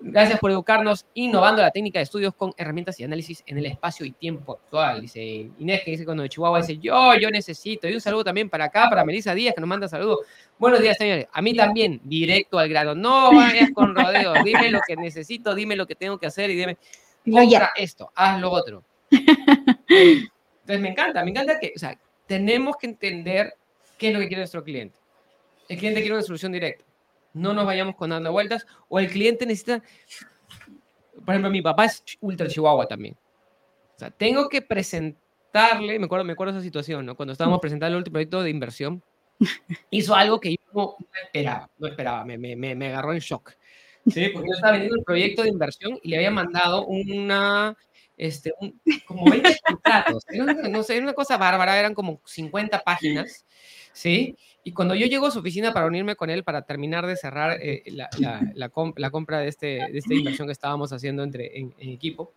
Gracias 0.00 0.40
por 0.40 0.50
educarnos 0.50 1.04
innovando 1.12 1.60
la 1.60 1.70
técnica 1.70 1.98
de 1.98 2.04
estudios 2.04 2.34
con 2.34 2.52
herramientas 2.56 2.98
y 2.98 3.04
análisis 3.04 3.42
en 3.46 3.58
el 3.58 3.66
espacio 3.66 4.06
y 4.06 4.12
tiempo 4.12 4.52
actual. 4.54 5.02
Dice 5.02 5.50
Inés, 5.58 5.82
que 5.84 5.90
dice 5.90 6.04
cuando 6.06 6.22
de 6.22 6.30
Chihuahua, 6.30 6.60
dice 6.60 6.78
yo, 6.78 7.14
yo 7.16 7.30
necesito. 7.30 7.86
Y 7.88 7.94
un 7.94 8.00
saludo 8.00 8.24
también 8.24 8.48
para 8.54 8.66
acá, 8.66 8.88
para 8.88 9.04
Melissa 9.04 9.34
Díaz, 9.34 9.52
que 9.52 9.60
nos 9.60 9.66
manda 9.66 9.88
saludos. 9.88 10.20
Buenos 10.60 10.80
días, 10.80 10.96
señores. 10.96 11.26
A 11.32 11.42
mí 11.42 11.56
también, 11.56 12.00
directo 12.04 12.56
al 12.56 12.68
grado. 12.68 12.94
No 12.94 13.34
vayas 13.34 13.70
con 13.74 13.96
rodeos. 13.96 14.38
Dime 14.44 14.70
lo 14.70 14.78
que 14.86 14.94
necesito, 14.94 15.56
dime 15.56 15.74
lo 15.74 15.88
que 15.88 15.96
tengo 15.96 16.18
que 16.18 16.26
hacer 16.26 16.50
y 16.50 16.54
dime, 16.54 16.76
compra 17.28 17.72
esto, 17.74 18.12
haz 18.14 18.40
lo 18.40 18.52
otro. 18.52 18.84
Entonces 19.10 20.80
me 20.80 20.90
encanta, 20.90 21.24
me 21.24 21.32
encanta 21.32 21.58
que, 21.58 21.72
o 21.74 21.78
sea, 21.80 21.98
tenemos 22.28 22.76
que 22.76 22.86
entender 22.86 23.54
qué 23.98 24.10
es 24.10 24.14
lo 24.14 24.20
que 24.20 24.28
quiere 24.28 24.42
nuestro 24.42 24.62
cliente. 24.62 24.96
El 25.68 25.76
cliente 25.76 26.00
quiere 26.00 26.14
una 26.14 26.22
solución 26.22 26.52
directa 26.52 26.84
no 27.32 27.52
nos 27.52 27.66
vayamos 27.66 27.96
con 27.96 28.10
dando 28.10 28.30
vueltas, 28.30 28.64
o 28.88 29.00
el 29.00 29.10
cliente 29.10 29.44
necesita, 29.44 29.82
por 31.24 31.34
ejemplo, 31.34 31.50
mi 31.50 31.62
papá 31.62 31.86
es 31.86 32.04
ultra 32.20 32.46
chihuahua 32.46 32.86
también. 32.86 33.16
O 33.96 33.98
sea, 33.98 34.12
tengo 34.12 34.48
que 34.48 34.62
presentarle, 35.54 35.98
me 35.98 36.06
acuerdo, 36.06 36.24
me 36.24 36.32
acuerdo 36.32 36.52
esa 36.52 36.62
situación, 36.62 37.06
¿no? 37.06 37.16
Cuando 37.16 37.32
estábamos 37.32 37.60
presentando 37.60 37.94
el 37.94 37.98
último 37.98 38.14
proyecto 38.14 38.42
de 38.42 38.50
inversión, 38.50 39.02
hizo 39.90 40.14
algo 40.14 40.40
que 40.40 40.52
yo 40.52 40.56
no, 40.72 40.96
esperaba, 41.24 41.70
no 41.78 41.86
esperaba, 41.86 42.24
me, 42.24 42.36
me, 42.38 42.56
me, 42.56 42.86
agarró 42.88 43.12
en 43.12 43.20
shock. 43.20 43.52
Sí, 44.06 44.28
porque 44.28 44.48
yo 44.48 44.54
estaba 44.54 44.72
vendiendo 44.72 44.98
el 44.98 45.04
proyecto 45.04 45.42
de 45.42 45.48
inversión 45.48 45.98
y 46.02 46.10
le 46.10 46.16
había 46.16 46.30
mandado 46.30 46.84
una, 46.86 47.76
este, 48.16 48.52
como 49.06 49.30
20 49.30 49.56
contratos. 49.66 50.24
No 50.70 50.82
sé, 50.82 50.96
era 50.96 51.04
una 51.04 51.14
cosa 51.14 51.36
bárbara, 51.36 51.78
eran 51.78 51.94
como 51.94 52.20
50 52.26 52.80
páginas, 52.80 53.46
¿sí? 53.92 54.36
Y 54.62 54.72
cuando 54.72 54.94
yo 54.94 55.06
llego 55.06 55.26
a 55.26 55.30
su 55.30 55.38
oficina 55.38 55.72
para 55.72 55.86
unirme 55.86 56.16
con 56.16 56.30
él 56.30 56.42
para 56.42 56.62
terminar 56.62 57.06
de 57.06 57.16
cerrar 57.16 57.58
eh, 57.60 57.82
la, 57.86 58.08
la, 58.54 59.10
compra 59.10 59.38
de, 59.38 59.48
este, 59.48 59.66
de 59.66 59.98
esta 59.98 60.14
inversión 60.14 60.48
que 60.48 60.52
estábamos 60.52 60.92
haciendo 60.92 61.22
entre, 61.22 61.58
en, 61.58 61.74
equipo, 61.78 62.32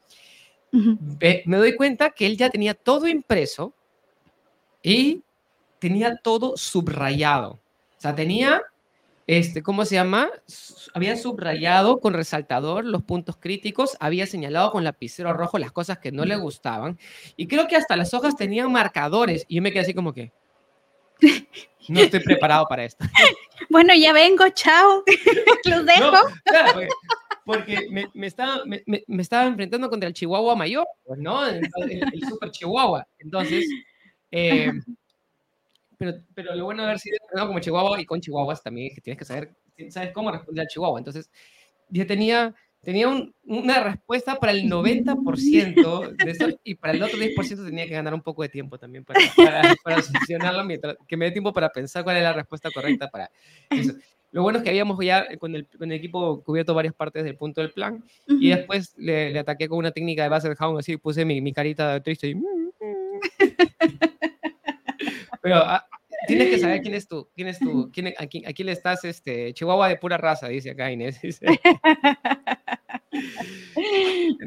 me 0.72 1.58
doy 1.58 1.76
cuenta 1.76 2.12
que 2.12 2.26
él 2.26 2.38
ya 2.38 2.50
tenía 2.50 2.74
todo 2.74 3.08
impreso 3.08 3.74
y 4.84 5.24
tenía 5.80 6.18
todo 6.18 6.58
subrayado. 6.58 7.52
O 7.98 8.00
sea, 8.00 8.16
tenía, 8.16 8.62
este, 9.26 9.64
¿cómo 9.64 9.86
se 9.86 9.96
llama? 9.96 10.30
Había 10.94 11.16
subrayado 11.18 12.00
con 12.00 12.14
resaltador 12.14 12.86
los 12.86 13.04
puntos 13.04 13.38
críticos, 13.38 13.98
había 14.00 14.28
señalado 14.28 14.72
con 14.72 14.84
lapicero 14.84 15.34
rojo 15.34 15.58
las 15.58 15.72
cosas 15.72 16.00
que 16.00 16.12
no 16.12 16.26
le 16.26 16.36
gustaban 16.36 16.98
y 17.36 17.48
creo 17.48 17.68
que 17.68 17.76
hasta 17.76 17.96
las 17.96 18.14
hojas 18.14 18.36
tenían 18.36 18.72
marcadores 18.72 19.46
y 19.48 19.56
yo 19.56 19.62
me 19.62 19.72
quedé 19.72 19.82
así 19.82 19.94
como 19.94 20.14
que... 20.14 20.32
No 21.88 22.00
estoy 22.02 22.20
preparado 22.22 22.66
para 22.68 22.86
esto. 22.86 23.06
Bueno, 23.70 23.94
ya 23.94 24.14
vengo, 24.14 24.48
chao. 24.52 25.04
Los 25.66 25.86
dejo. 25.86 26.18
porque, 27.46 27.90
me, 28.14 28.28
estaba, 28.28 28.64
me, 28.66 28.82
estaba 29.20 29.46
enfrentando 29.46 29.90
contra 29.90 30.08
el 30.08 30.14
Chihuahua 30.14 30.56
mayor, 30.56 30.88
pues, 31.04 31.20
¿no? 31.20 31.46
El, 31.46 31.70
super 32.30 32.50
Chihuahua. 32.50 33.06
Entonces, 33.20 33.68
eh, 34.32 34.72
pero, 35.98 36.14
pero 36.34 36.56
lo 36.56 36.64
bueno 36.64 36.84
de 36.84 36.90
haber 36.90 37.00
sido 37.00 37.18
entrenado 37.22 37.48
como 37.48 37.60
Chihuahua 37.60 38.00
y 38.00 38.06
con 38.06 38.22
Chihuahuas 38.22 38.64
también 38.64 38.88
es 38.88 38.96
que 38.96 39.02
tienes 39.02 39.20
que 39.20 39.26
saber, 39.26 39.54
sabes 39.90 40.12
cómo 40.14 40.32
responder 40.32 40.62
al 40.62 40.68
Chihuahua. 40.68 41.00
Entonces, 41.00 41.30
ya 41.90 42.08
tenía 42.08 42.56
tenía 42.82 43.08
una 43.46 43.84
respuesta 43.84 44.36
para 44.36 44.52
el 44.52 44.64
90% 44.70 46.16
de 46.16 46.32
eso 46.32 46.48
y 46.64 46.76
para 46.76 46.94
el 46.94 47.04
otro 47.04 47.18
10% 47.18 47.66
tenía 47.66 47.86
que 47.86 47.94
ganar 47.94 48.14
un 48.14 48.22
poco 48.22 48.44
de 48.44 48.50
tiempo 48.50 48.78
también 48.78 49.04
para, 49.04 49.20
para, 49.84 50.02
solucionarlo, 50.02 50.64
mientras, 50.64 50.98
que 51.08 51.18
me 51.18 51.26
dé 51.26 51.32
tiempo 51.32 51.54
para 51.54 51.70
pensar 51.70 52.04
cuál 52.04 52.18
es 52.18 52.24
la 52.24 52.34
respuesta 52.34 52.70
correcta 52.72 53.10
para 53.10 53.30
eso. 53.70 53.94
Lo 54.32 54.44
bueno 54.44 54.58
es 54.60 54.64
que 54.64 54.70
habíamos 54.70 55.04
ya 55.04 55.26
con 55.38 55.56
el, 55.56 55.66
con 55.68 55.90
el 55.92 55.98
equipo 55.98 56.44
cubierto 56.44 56.74
varias 56.74 56.94
partes 56.94 57.24
del 57.24 57.38
punto 57.38 57.62
del 57.62 57.72
plan 57.72 58.04
y 58.28 58.50
después 58.50 58.94
le, 58.98 59.32
le, 59.32 59.40
ataqué 59.40 59.70
con 59.70 59.78
una 59.78 59.92
técnica 59.92 60.24
de 60.24 60.30
base 60.30 60.50
de 60.50 60.56
Hound, 60.60 60.80
así 60.80 60.98
puse 60.98 61.24
mi, 61.24 61.40
mi 61.42 61.54
carita 61.54 62.02
triste 62.02 62.28
y... 62.30 62.36
Pero 65.42 65.56
ah, 65.58 65.87
tienes 66.26 66.50
que 66.50 66.60
saber 66.60 66.82
quién 66.84 66.96
es 66.96 67.08
tú, 67.08 67.30
quién 67.36 67.48
es 67.48 67.60
tú, 67.60 67.92
quién, 67.94 68.14
a, 68.18 68.26
quién, 68.28 68.48
a 68.48 68.54
quién 68.54 68.66
le 68.68 68.72
estás, 68.72 69.04
este, 69.04 69.54
Chihuahua 69.54 69.90
de 69.90 69.98
pura 69.98 70.18
raza, 70.18 70.48
dice 70.48 70.72
acá 70.72 70.92
Inés. 70.92 71.20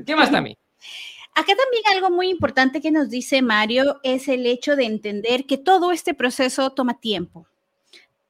¿Qué 0.06 0.16
más 0.16 0.30
también? 0.30 0.56
Acá 1.34 1.52
también 1.54 1.82
algo 1.92 2.10
muy 2.10 2.28
importante 2.28 2.80
que 2.80 2.90
nos 2.90 3.08
dice 3.08 3.40
Mario 3.40 4.00
es 4.02 4.26
el 4.28 4.46
hecho 4.46 4.74
de 4.74 4.84
entender 4.84 5.46
que 5.46 5.58
todo 5.58 5.92
este 5.92 6.12
proceso 6.12 6.70
toma 6.70 6.98
tiempo, 6.98 7.46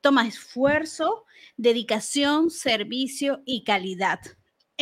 toma 0.00 0.26
esfuerzo, 0.26 1.24
dedicación, 1.56 2.50
servicio 2.50 3.42
y 3.46 3.64
calidad. 3.64 4.20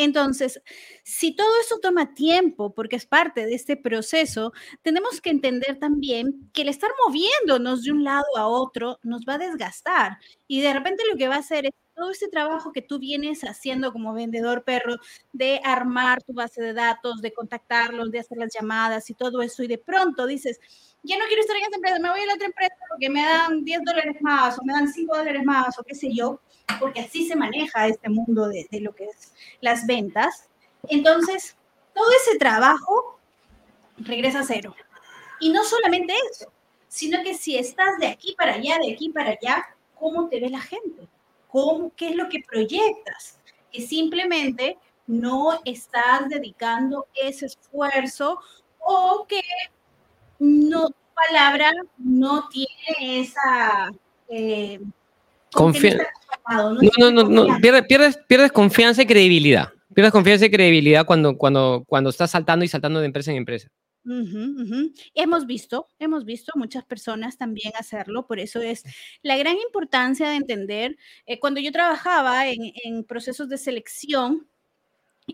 Entonces, 0.01 0.63
si 1.03 1.35
todo 1.35 1.49
eso 1.61 1.81
toma 1.83 2.15
tiempo, 2.15 2.73
porque 2.73 2.95
es 2.95 3.05
parte 3.05 3.47
de 3.47 3.55
este 3.57 3.77
proceso, 3.77 4.53
tenemos 4.83 5.21
que 5.21 5.31
entender 5.31 5.81
también 5.81 6.49
que 6.53 6.63
el 6.63 6.69
estar 6.69 6.91
moviéndonos 7.05 7.83
de 7.83 7.91
un 7.91 8.05
lado 8.05 8.25
a 8.37 8.47
otro 8.47 9.01
nos 9.03 9.23
va 9.29 9.35
a 9.35 9.39
desgastar. 9.39 10.19
Y 10.47 10.61
de 10.61 10.73
repente 10.73 11.03
lo 11.11 11.17
que 11.17 11.27
va 11.27 11.35
a 11.35 11.39
hacer 11.39 11.67
es 11.67 11.73
todo 11.97 12.13
este 12.13 12.29
trabajo 12.29 12.71
que 12.71 12.81
tú 12.81 13.01
vienes 13.01 13.43
haciendo 13.43 13.93
como 13.93 14.15
vendedor 14.15 14.63
perro, 14.63 14.95
de 15.33 15.61
armar 15.65 16.23
tu 16.23 16.33
base 16.33 16.63
de 16.63 16.73
datos, 16.75 17.21
de 17.21 17.33
contactarlos, 17.33 18.13
de 18.13 18.21
hacer 18.21 18.39
las 18.39 18.55
llamadas 18.55 19.11
y 19.11 19.15
todo 19.15 19.43
eso, 19.43 19.65
y 19.65 19.67
de 19.67 19.79
pronto 19.79 20.27
dices, 20.29 20.61
ya 21.03 21.19
no 21.19 21.25
quiero 21.27 21.43
estar 21.43 21.57
en 21.57 21.63
esta 21.63 21.77
empresa, 21.77 21.99
me 21.99 22.11
voy 22.11 22.21
a 22.21 22.27
la 22.27 22.35
otra 22.35 22.47
empresa 22.47 22.75
porque 22.89 23.09
me 23.09 23.23
dan 23.23 23.65
10 23.65 23.83
dólares 23.85 24.17
más 24.21 24.59
o 24.59 24.65
me 24.65 24.73
dan 24.73 24.89
5 24.89 25.17
dólares 25.17 25.45
más 25.45 25.79
o 25.79 25.85
qué 25.85 25.95
sé 25.95 26.13
yo, 26.13 26.41
porque 26.81 27.01
así 27.01 27.27
se 27.27 27.37
maneja 27.37 27.87
este 27.87 28.09
mundo 28.09 28.49
de, 28.49 28.67
de 28.71 28.81
lo 28.81 28.95
que 28.95 29.05
es 29.05 29.33
las 29.61 29.87
ventas. 29.87 30.49
Entonces, 30.89 31.57
todo 31.95 32.07
ese 32.23 32.39
trabajo 32.39 33.19
regresa 33.99 34.41
a 34.41 34.45
cero. 34.45 34.75
Y 35.41 35.51
no 35.51 35.65
solamente 35.65 36.15
eso, 36.31 36.53
sino 36.89 37.23
que 37.23 37.35
si 37.35 37.57
estás 37.57 37.99
de 37.99 38.09
aquí 38.09 38.35
para 38.37 38.55
allá, 38.55 38.79
de 38.79 38.93
aquí 38.93 39.11
para 39.11 39.31
allá, 39.31 39.67
¿cómo 39.95 40.29
te 40.29 40.41
ve 40.41 40.51
la 40.51 40.61
gente? 40.61 41.09
¿Cómo, 41.49 41.93
¿Qué 41.97 42.11
es 42.11 42.17
lo 42.17 42.29
que 42.29 42.43
proyectas? 42.49 43.39
Que 43.73 43.83
simplemente 43.83 44.79
no 45.07 45.61
estás 45.65 46.29
dedicando 46.29 47.07
ese 47.15 47.47
esfuerzo 47.47 48.39
o 48.79 49.27
que 49.29 49.41
no 50.39 50.89
palabra 51.27 51.73
no 51.99 52.49
tiene 52.49 53.21
esa 53.21 53.91
eh, 54.29 54.81
confianza. 55.53 56.05
No, 56.51 57.11
no, 57.11 57.11
no, 57.11 57.47
no, 57.47 57.59
Pierdes, 57.61 58.19
pierdes, 58.27 58.53
confianza 58.53 59.03
y 59.03 59.07
credibilidad. 59.07 59.69
Pierdes 59.95 60.13
confianza 60.13 60.47
y 60.47 60.51
credibilidad 60.51 61.05
cuando, 61.05 61.37
cuando, 61.37 61.85
cuando 61.87 62.11
estás 62.11 62.31
saltando 62.31 62.65
y 62.65 62.69
saltando 62.69 63.01
de 63.01 63.07
empresa 63.07 63.31
en 63.31 63.39
empresa. 63.39 63.69
Hemos 65.15 65.47
visto, 65.47 65.89
hemos 65.99 66.25
visto 66.25 66.53
muchas 66.55 66.85
personas 66.85 67.37
también 67.37 67.73
hacerlo, 67.79 68.27
por 68.27 68.39
eso 68.39 68.63
es 68.63 68.83
la 69.23 69.37
gran 69.37 69.57
importancia 69.59 70.31
de 70.31 70.37
entender, 70.37 70.97
eh, 71.27 71.39
cuando 71.39 71.61
yo 71.61 71.73
trabajaba 71.73 72.49
en, 72.49 72.73
en, 72.85 73.05
procesos 73.05 73.51
de 73.51 73.59
selección, 73.59 74.49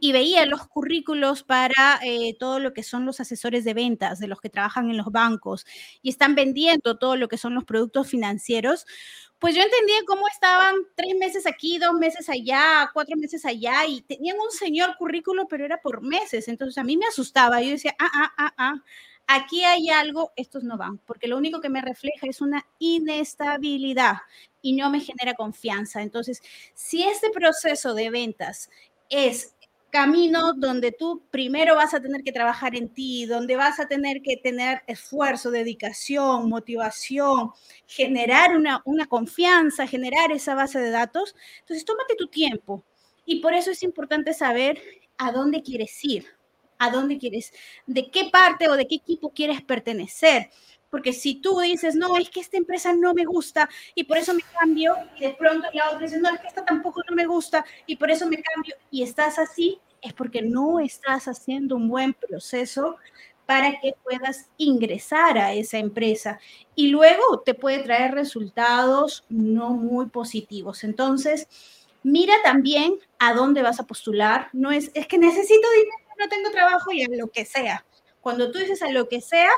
y 0.00 0.12
veía 0.12 0.44
los 0.46 0.66
currículos 0.66 1.42
para 1.44 2.00
eh, 2.02 2.36
todo 2.38 2.58
lo 2.58 2.72
que 2.72 2.82
son 2.82 3.06
los 3.06 3.20
asesores 3.20 3.64
de 3.64 3.74
ventas, 3.74 4.18
de 4.18 4.26
los 4.26 4.40
que 4.40 4.50
trabajan 4.50 4.90
en 4.90 4.96
los 4.96 5.10
bancos 5.12 5.66
y 6.02 6.10
están 6.10 6.34
vendiendo 6.34 6.98
todo 6.98 7.16
lo 7.16 7.28
que 7.28 7.38
son 7.38 7.54
los 7.54 7.64
productos 7.64 8.08
financieros, 8.08 8.86
pues 9.38 9.54
yo 9.54 9.62
entendía 9.62 9.98
cómo 10.06 10.26
estaban 10.28 10.74
tres 10.96 11.14
meses 11.16 11.46
aquí, 11.46 11.78
dos 11.78 11.94
meses 11.94 12.28
allá, 12.28 12.90
cuatro 12.92 13.16
meses 13.16 13.44
allá 13.44 13.86
y 13.86 14.02
tenían 14.02 14.38
un 14.38 14.50
señor 14.50 14.96
currículo, 14.96 15.46
pero 15.48 15.64
era 15.64 15.80
por 15.80 16.02
meses. 16.02 16.48
Entonces 16.48 16.78
a 16.78 16.84
mí 16.84 16.96
me 16.96 17.06
asustaba. 17.06 17.60
Yo 17.60 17.70
decía, 17.70 17.94
ah, 17.98 18.10
ah, 18.14 18.32
ah, 18.38 18.54
ah, 18.56 18.74
aquí 19.26 19.62
hay 19.64 19.90
algo, 19.90 20.32
estos 20.36 20.64
no 20.64 20.76
van, 20.76 20.98
porque 20.98 21.28
lo 21.28 21.36
único 21.36 21.60
que 21.60 21.68
me 21.68 21.82
refleja 21.82 22.26
es 22.26 22.40
una 22.40 22.66
inestabilidad 22.78 24.18
y 24.62 24.72
no 24.74 24.90
me 24.90 25.00
genera 25.00 25.34
confianza. 25.34 26.02
Entonces, 26.02 26.42
si 26.74 27.02
este 27.02 27.30
proceso 27.30 27.94
de 27.94 28.10
ventas 28.10 28.70
es 29.10 29.53
camino 29.94 30.54
donde 30.54 30.90
tú 30.90 31.22
primero 31.30 31.76
vas 31.76 31.94
a 31.94 32.00
tener 32.00 32.24
que 32.24 32.32
trabajar 32.32 32.74
en 32.74 32.88
ti, 32.88 33.26
donde 33.26 33.54
vas 33.54 33.78
a 33.78 33.86
tener 33.86 34.22
que 34.22 34.36
tener 34.36 34.82
esfuerzo, 34.88 35.52
dedicación, 35.52 36.48
motivación, 36.48 37.52
generar 37.86 38.56
una, 38.56 38.82
una 38.86 39.06
confianza, 39.06 39.86
generar 39.86 40.32
esa 40.32 40.56
base 40.56 40.80
de 40.80 40.90
datos. 40.90 41.36
Entonces, 41.60 41.84
tómate 41.84 42.16
tu 42.16 42.26
tiempo. 42.26 42.82
Y 43.24 43.40
por 43.40 43.54
eso 43.54 43.70
es 43.70 43.84
importante 43.84 44.34
saber 44.34 44.82
a 45.16 45.30
dónde 45.30 45.62
quieres 45.62 46.04
ir, 46.04 46.26
a 46.76 46.90
dónde 46.90 47.16
quieres, 47.16 47.52
de 47.86 48.10
qué 48.10 48.30
parte 48.32 48.68
o 48.68 48.74
de 48.74 48.88
qué 48.88 48.96
equipo 48.96 49.30
quieres 49.30 49.62
pertenecer. 49.62 50.50
Porque 50.94 51.12
si 51.12 51.34
tú 51.40 51.58
dices, 51.58 51.96
no, 51.96 52.16
es 52.16 52.30
que 52.30 52.38
esta 52.38 52.56
empresa 52.56 52.92
no 52.92 53.14
me 53.14 53.24
gusta 53.24 53.68
y 53.96 54.04
por 54.04 54.16
eso 54.16 54.32
me 54.32 54.42
cambio, 54.56 54.94
y 55.16 55.22
de 55.22 55.30
pronto 55.30 55.66
la 55.72 55.88
otra 55.88 55.98
dice, 55.98 56.20
no, 56.20 56.32
es 56.32 56.40
que 56.40 56.46
esta 56.46 56.64
tampoco 56.64 57.02
no 57.10 57.16
me 57.16 57.26
gusta 57.26 57.64
y 57.84 57.96
por 57.96 58.12
eso 58.12 58.28
me 58.28 58.40
cambio, 58.40 58.76
y 58.92 59.02
estás 59.02 59.40
así, 59.40 59.80
es 60.00 60.12
porque 60.12 60.40
no 60.40 60.78
estás 60.78 61.26
haciendo 61.26 61.74
un 61.74 61.88
buen 61.88 62.14
proceso 62.14 62.94
para 63.44 63.72
que 63.80 63.96
puedas 64.04 64.50
ingresar 64.56 65.36
a 65.36 65.52
esa 65.52 65.78
empresa 65.78 66.38
y 66.76 66.86
luego 66.86 67.40
te 67.40 67.54
puede 67.54 67.80
traer 67.80 68.12
resultados 68.12 69.24
no 69.28 69.70
muy 69.70 70.06
positivos. 70.06 70.84
Entonces, 70.84 71.48
mira 72.04 72.34
también 72.44 73.00
a 73.18 73.34
dónde 73.34 73.62
vas 73.62 73.80
a 73.80 73.86
postular. 73.88 74.48
No 74.52 74.70
es, 74.70 74.92
es 74.94 75.08
que 75.08 75.18
necesito 75.18 75.68
dinero, 75.72 75.96
no 76.20 76.28
tengo 76.28 76.52
trabajo 76.52 76.92
y 76.92 77.02
a 77.02 77.08
lo 77.10 77.32
que 77.32 77.44
sea. 77.44 77.84
Cuando 78.20 78.52
tú 78.52 78.60
dices 78.60 78.80
a 78.80 78.92
lo 78.92 79.08
que 79.08 79.20
sea, 79.20 79.50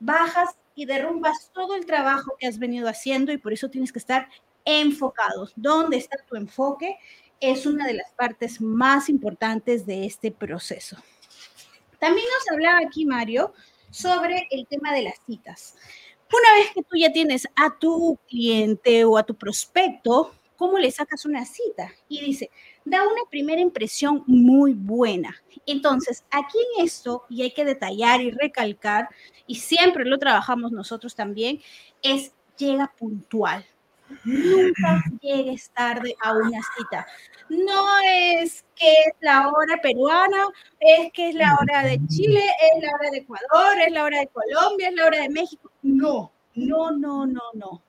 bajas 0.00 0.56
y 0.74 0.86
derrumbas 0.86 1.50
todo 1.52 1.74
el 1.74 1.86
trabajo 1.86 2.36
que 2.38 2.46
has 2.46 2.58
venido 2.58 2.88
haciendo 2.88 3.32
y 3.32 3.38
por 3.38 3.52
eso 3.52 3.68
tienes 3.68 3.92
que 3.92 3.98
estar 3.98 4.28
enfocados. 4.64 5.52
¿Dónde 5.56 5.96
está 5.96 6.16
tu 6.28 6.36
enfoque? 6.36 6.98
es 7.42 7.66
una 7.66 7.86
de 7.86 7.94
las 7.94 8.12
partes 8.12 8.60
más 8.60 9.08
importantes 9.08 9.84
de 9.84 10.06
este 10.06 10.30
proceso. 10.30 10.96
También 11.98 12.26
nos 12.32 12.52
hablaba 12.52 12.78
aquí 12.86 13.04
Mario 13.04 13.52
sobre 13.90 14.46
el 14.52 14.66
tema 14.68 14.94
de 14.94 15.02
las 15.02 15.14
citas. 15.26 15.74
Una 16.32 16.54
vez 16.54 16.70
que 16.72 16.84
tú 16.84 16.96
ya 16.96 17.12
tienes 17.12 17.48
a 17.56 17.76
tu 17.78 18.16
cliente 18.28 19.04
o 19.04 19.18
a 19.18 19.24
tu 19.24 19.34
prospecto, 19.34 20.32
¿cómo 20.56 20.78
le 20.78 20.92
sacas 20.92 21.26
una 21.26 21.44
cita? 21.44 21.92
Y 22.08 22.20
dice, 22.20 22.48
da 22.84 23.02
una 23.02 23.22
primera 23.30 23.60
impresión 23.60 24.24
muy 24.26 24.74
buena. 24.74 25.36
Entonces, 25.66 26.24
aquí 26.30 26.58
en 26.76 26.84
esto, 26.84 27.24
y 27.28 27.42
hay 27.42 27.52
que 27.52 27.64
detallar 27.64 28.20
y 28.20 28.30
recalcar, 28.30 29.08
y 29.46 29.56
siempre 29.56 30.04
lo 30.04 30.18
trabajamos 30.18 30.72
nosotros 30.72 31.14
también, 31.14 31.60
es 32.02 32.32
llega 32.56 32.92
puntual. 32.98 33.64
Nunca 34.24 35.02
llegues 35.20 35.70
tarde 35.70 36.14
a 36.22 36.32
una 36.34 36.60
cita. 36.76 37.06
No 37.48 37.86
es 38.06 38.64
que 38.76 38.90
es 38.90 39.14
la 39.20 39.48
hora 39.48 39.80
peruana, 39.82 40.48
es 40.78 41.12
que 41.12 41.30
es 41.30 41.34
la 41.34 41.56
hora 41.60 41.82
de 41.82 41.98
Chile, 42.08 42.40
es 42.40 42.82
la 42.82 42.90
hora 42.94 43.10
de 43.10 43.18
Ecuador, 43.18 43.78
es 43.86 43.92
la 43.92 44.04
hora 44.04 44.18
de 44.20 44.28
Colombia, 44.28 44.88
es 44.88 44.94
la 44.94 45.06
hora 45.06 45.20
de 45.22 45.28
México. 45.30 45.70
No, 45.82 46.30
no, 46.54 46.90
no, 46.90 47.26
no, 47.26 47.42
no. 47.54 47.82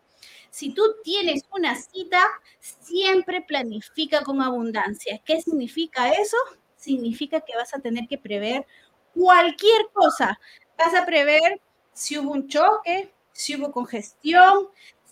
Si 0.54 0.70
tú 0.72 0.84
tienes 1.04 1.42
una 1.52 1.76
cita, 1.76 2.22
siempre 2.60 3.42
planifica 3.42 4.22
con 4.22 4.40
abundancia. 4.40 5.20
¿Qué 5.26 5.42
significa 5.42 6.12
eso? 6.12 6.38
Significa 6.76 7.42
que 7.42 7.56
vas 7.56 7.74
a 7.74 7.80
tener 7.80 8.08
que 8.08 8.20
prever 8.20 8.68
cualquier 9.16 9.88
cosa. 9.92 10.40
Vas 10.78 10.94
a 10.94 11.08
prever 11.08 11.60
si 11.92 12.20
hubo 12.20 12.34
un 12.34 12.48
choque, 12.48 13.12
si 13.32 13.56
hubo 13.56 13.72
congestión, 13.72 14.68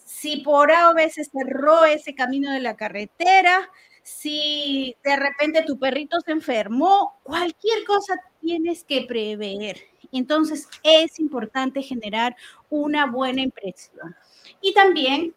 si 0.06 0.38
por 0.42 0.72
A 0.72 0.94
veces 0.94 1.32
cerró 1.34 1.86
ese 1.86 2.14
camino 2.14 2.52
de 2.52 2.60
la 2.60 2.78
carretera, 2.78 3.68
si 4.04 4.96
de 5.04 5.16
repente 5.16 5.64
tu 5.64 5.80
perrito 5.80 6.22
se 6.22 6.34
enfermó, 6.34 7.20
cualquier 7.24 7.84
cosa 7.86 8.14
tienes 8.42 8.84
que 8.84 9.06
prever. 9.08 9.78
Entonces 10.12 10.68
es 10.84 11.20
importante 11.20 11.82
generar 11.82 12.36
una 12.70 13.08
buena 13.08 13.42
impresión. 13.42 14.16
Y 14.62 14.74
también 14.74 15.34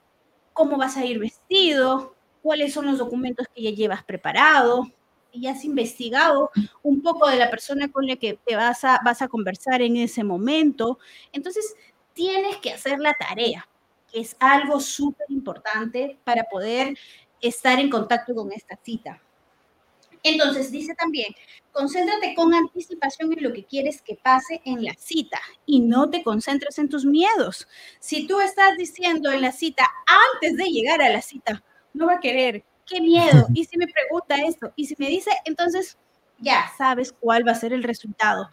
cómo 0.52 0.76
vas 0.76 0.96
a 0.96 1.04
ir 1.04 1.18
vestido, 1.18 2.14
cuáles 2.42 2.72
son 2.72 2.86
los 2.86 2.98
documentos 2.98 3.46
que 3.54 3.62
ya 3.62 3.70
llevas 3.70 4.04
preparado, 4.04 4.86
y 5.32 5.48
has 5.48 5.64
investigado 5.64 6.50
un 6.82 7.02
poco 7.02 7.28
de 7.28 7.36
la 7.36 7.50
persona 7.50 7.90
con 7.90 8.06
la 8.06 8.14
que 8.16 8.38
te 8.46 8.54
vas 8.54 8.84
a, 8.84 9.00
vas 9.04 9.20
a 9.20 9.28
conversar 9.28 9.82
en 9.82 9.96
ese 9.96 10.22
momento. 10.22 10.98
Entonces, 11.32 11.74
tienes 12.12 12.58
que 12.58 12.70
hacer 12.70 13.00
la 13.00 13.14
tarea 13.14 13.66
es 14.14 14.36
algo 14.38 14.80
súper 14.80 15.26
importante 15.28 16.16
para 16.24 16.44
poder 16.44 16.96
estar 17.40 17.78
en 17.80 17.90
contacto 17.90 18.34
con 18.34 18.52
esta 18.52 18.78
cita. 18.82 19.20
Entonces, 20.24 20.72
dice 20.72 20.94
también, 20.94 21.34
concéntrate 21.70 22.34
con 22.34 22.54
anticipación 22.54 23.32
en 23.34 23.42
lo 23.42 23.52
que 23.52 23.64
quieres 23.64 24.00
que 24.00 24.16
pase 24.16 24.62
en 24.64 24.82
la 24.82 24.94
cita 24.94 25.38
y 25.66 25.80
no 25.80 26.08
te 26.08 26.22
concentres 26.22 26.78
en 26.78 26.88
tus 26.88 27.04
miedos. 27.04 27.68
Si 28.00 28.26
tú 28.26 28.40
estás 28.40 28.76
diciendo 28.78 29.30
en 29.30 29.42
la 29.42 29.52
cita, 29.52 29.84
antes 30.34 30.56
de 30.56 30.64
llegar 30.64 31.02
a 31.02 31.10
la 31.10 31.20
cita, 31.20 31.62
no 31.92 32.06
va 32.06 32.14
a 32.14 32.20
querer, 32.20 32.64
qué 32.86 33.02
miedo, 33.02 33.46
y 33.54 33.64
si 33.66 33.76
me 33.76 33.86
pregunta 33.86 34.36
esto, 34.36 34.72
y 34.76 34.86
si 34.86 34.96
me 34.98 35.08
dice, 35.08 35.30
entonces 35.44 35.98
ya 36.38 36.70
sabes 36.76 37.12
cuál 37.12 37.46
va 37.46 37.52
a 37.52 37.56
ser 37.56 37.74
el 37.74 37.82
resultado. 37.82 38.48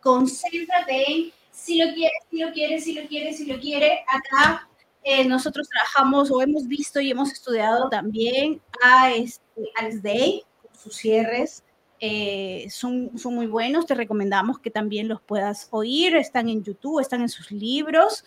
Concéntrate 0.00 1.10
en 1.10 1.32
si 1.52 1.78
lo 1.78 1.94
quieres, 1.94 2.18
si 2.28 2.38
lo 2.40 2.52
quieres, 2.52 2.84
si 2.84 2.92
lo 2.92 3.06
quieres, 3.06 3.36
si 3.38 3.46
lo 3.46 3.60
quiere, 3.60 4.04
acá 4.08 4.68
eh, 5.04 5.24
nosotros 5.24 5.68
trabajamos 5.68 6.30
o 6.30 6.42
hemos 6.42 6.66
visto 6.66 7.00
y 7.00 7.10
hemos 7.10 7.30
estudiado 7.30 7.88
también 7.88 8.60
a 8.82 9.12
este, 9.12 9.70
Alex 9.76 10.02
Day, 10.02 10.42
sus 10.84 10.96
cierres. 10.96 11.64
Eh, 12.00 12.66
son, 12.70 13.10
muy 13.24 13.46
buenos, 13.46 13.86
te 13.86 13.94
recomendamos 13.94 14.58
que 14.58 14.70
también 14.70 15.08
los 15.08 15.22
puedas 15.22 15.68
oír, 15.70 16.16
están 16.16 16.48
en 16.48 16.62
YouTube, 16.62 17.00
están 17.00 17.22
en 17.22 17.28
sus 17.30 17.50
libros, 17.50 18.24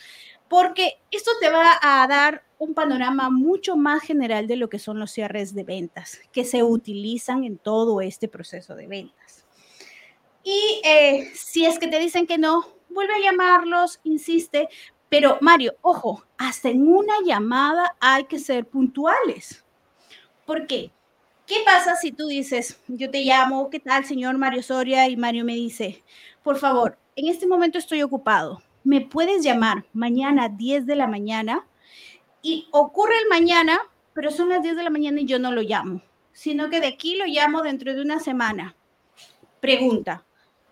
porque 0.49 0.97
esto 1.11 1.31
te 1.39 1.49
va 1.49 1.77
a 1.81 2.07
dar 2.07 2.43
un 2.57 2.73
panorama 2.73 3.29
mucho 3.29 3.75
más 3.75 4.01
general 4.01 4.47
de 4.47 4.55
lo 4.55 4.69
que 4.69 4.79
son 4.79 4.97
los 4.97 5.11
cierres 5.11 5.53
de 5.53 5.63
ventas 5.63 6.19
que 6.31 6.43
se 6.43 6.63
utilizan 6.63 7.43
en 7.43 7.57
todo 7.57 8.01
este 8.01 8.27
proceso 8.27 8.75
de 8.75 8.87
ventas. 8.87 9.45
Y 10.43 10.81
eh, 10.83 11.29
si 11.35 11.65
es 11.65 11.77
que 11.77 11.87
te 11.87 11.99
dicen 11.99 12.25
que 12.25 12.37
no, 12.37 12.65
vuelve 12.89 13.13
a 13.13 13.31
llamarlos, 13.31 13.99
insiste, 14.03 14.69
pero 15.09 15.37
Mario, 15.41 15.75
ojo, 15.81 16.23
hasta 16.37 16.69
en 16.69 16.87
una 16.87 17.13
llamada 17.23 17.95
hay 17.99 18.23
que 18.25 18.39
ser 18.39 18.65
puntuales. 18.65 19.63
¿Por 20.45 20.65
qué? 20.65 20.91
¿Qué 21.47 21.55
pasa 21.65 21.95
si 21.95 22.11
tú 22.11 22.27
dices, 22.27 22.79
yo 22.87 23.09
te 23.09 23.23
llamo, 23.23 23.71
¿qué 23.71 23.79
tal, 23.79 24.05
señor 24.05 24.37
Mario 24.37 24.61
Soria? 24.61 25.07
Y 25.09 25.17
Mario 25.17 25.45
me 25.45 25.55
dice, 25.55 26.03
por 26.43 26.57
favor, 26.57 26.99
en 27.15 27.27
este 27.27 27.47
momento 27.47 27.79
estoy 27.79 28.03
ocupado. 28.03 28.61
¿Me 28.83 29.01
puedes 29.01 29.43
llamar 29.43 29.85
mañana 29.93 30.43
a 30.43 30.49
10 30.49 30.85
de 30.85 30.95
la 30.95 31.07
mañana? 31.07 31.65
Y 32.41 32.67
ocurre 32.71 33.13
el 33.23 33.29
mañana, 33.29 33.79
pero 34.13 34.29
son 34.29 34.49
las 34.49 34.61
10 34.61 34.75
de 34.75 34.83
la 34.83 34.89
mañana 34.91 35.21
y 35.21 35.25
yo 35.25 35.39
no 35.39 35.51
lo 35.51 35.61
llamo, 35.61 36.01
sino 36.33 36.69
que 36.69 36.79
de 36.79 36.87
aquí 36.87 37.15
lo 37.15 37.25
llamo 37.25 37.63
dentro 37.63 37.93
de 37.93 38.01
una 38.01 38.19
semana. 38.19 38.75
Pregunta, 39.59 40.23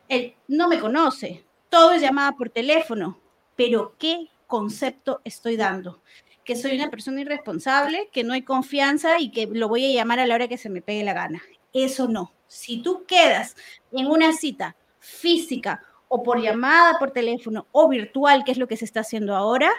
él 0.08 0.36
no 0.48 0.68
me 0.68 0.80
conoce, 0.80 1.44
todo 1.70 1.94
es 1.94 2.02
llamada 2.02 2.34
por 2.34 2.50
teléfono 2.50 3.20
pero 3.56 3.96
¿qué 3.98 4.30
concepto 4.48 5.22
estoy 5.24 5.58
dando? 5.58 6.02
Que 6.46 6.56
soy 6.56 6.76
una 6.76 6.90
persona 6.90 7.22
irresponsable, 7.22 8.10
que 8.14 8.24
no 8.24 8.34
hay 8.34 8.44
confianza 8.44 9.20
y 9.20 9.32
que 9.32 9.48
lo 9.48 9.68
voy 9.68 9.86
a 9.86 9.94
llamar 9.94 10.20
a 10.20 10.26
la 10.26 10.36
hora 10.36 10.48
que 10.48 10.58
se 10.58 10.70
me 10.70 10.82
pegue 10.82 11.04
la 11.04 11.14
gana. 11.14 11.42
Eso 11.74 12.08
no. 12.08 12.32
Si 12.48 12.82
tú 12.82 13.04
quedas 13.06 13.58
en 13.92 14.08
una 14.08 14.32
cita 14.32 14.78
física 15.00 15.84
o 16.08 16.24
por 16.24 16.40
llamada, 16.40 16.98
por 17.00 17.12
teléfono 17.12 17.68
o 17.72 17.90
virtual, 17.90 18.44
que 18.46 18.52
es 18.52 18.58
lo 18.58 18.68
que 18.68 18.78
se 18.78 18.86
está 18.86 19.02
haciendo 19.02 19.36
ahora, 19.36 19.72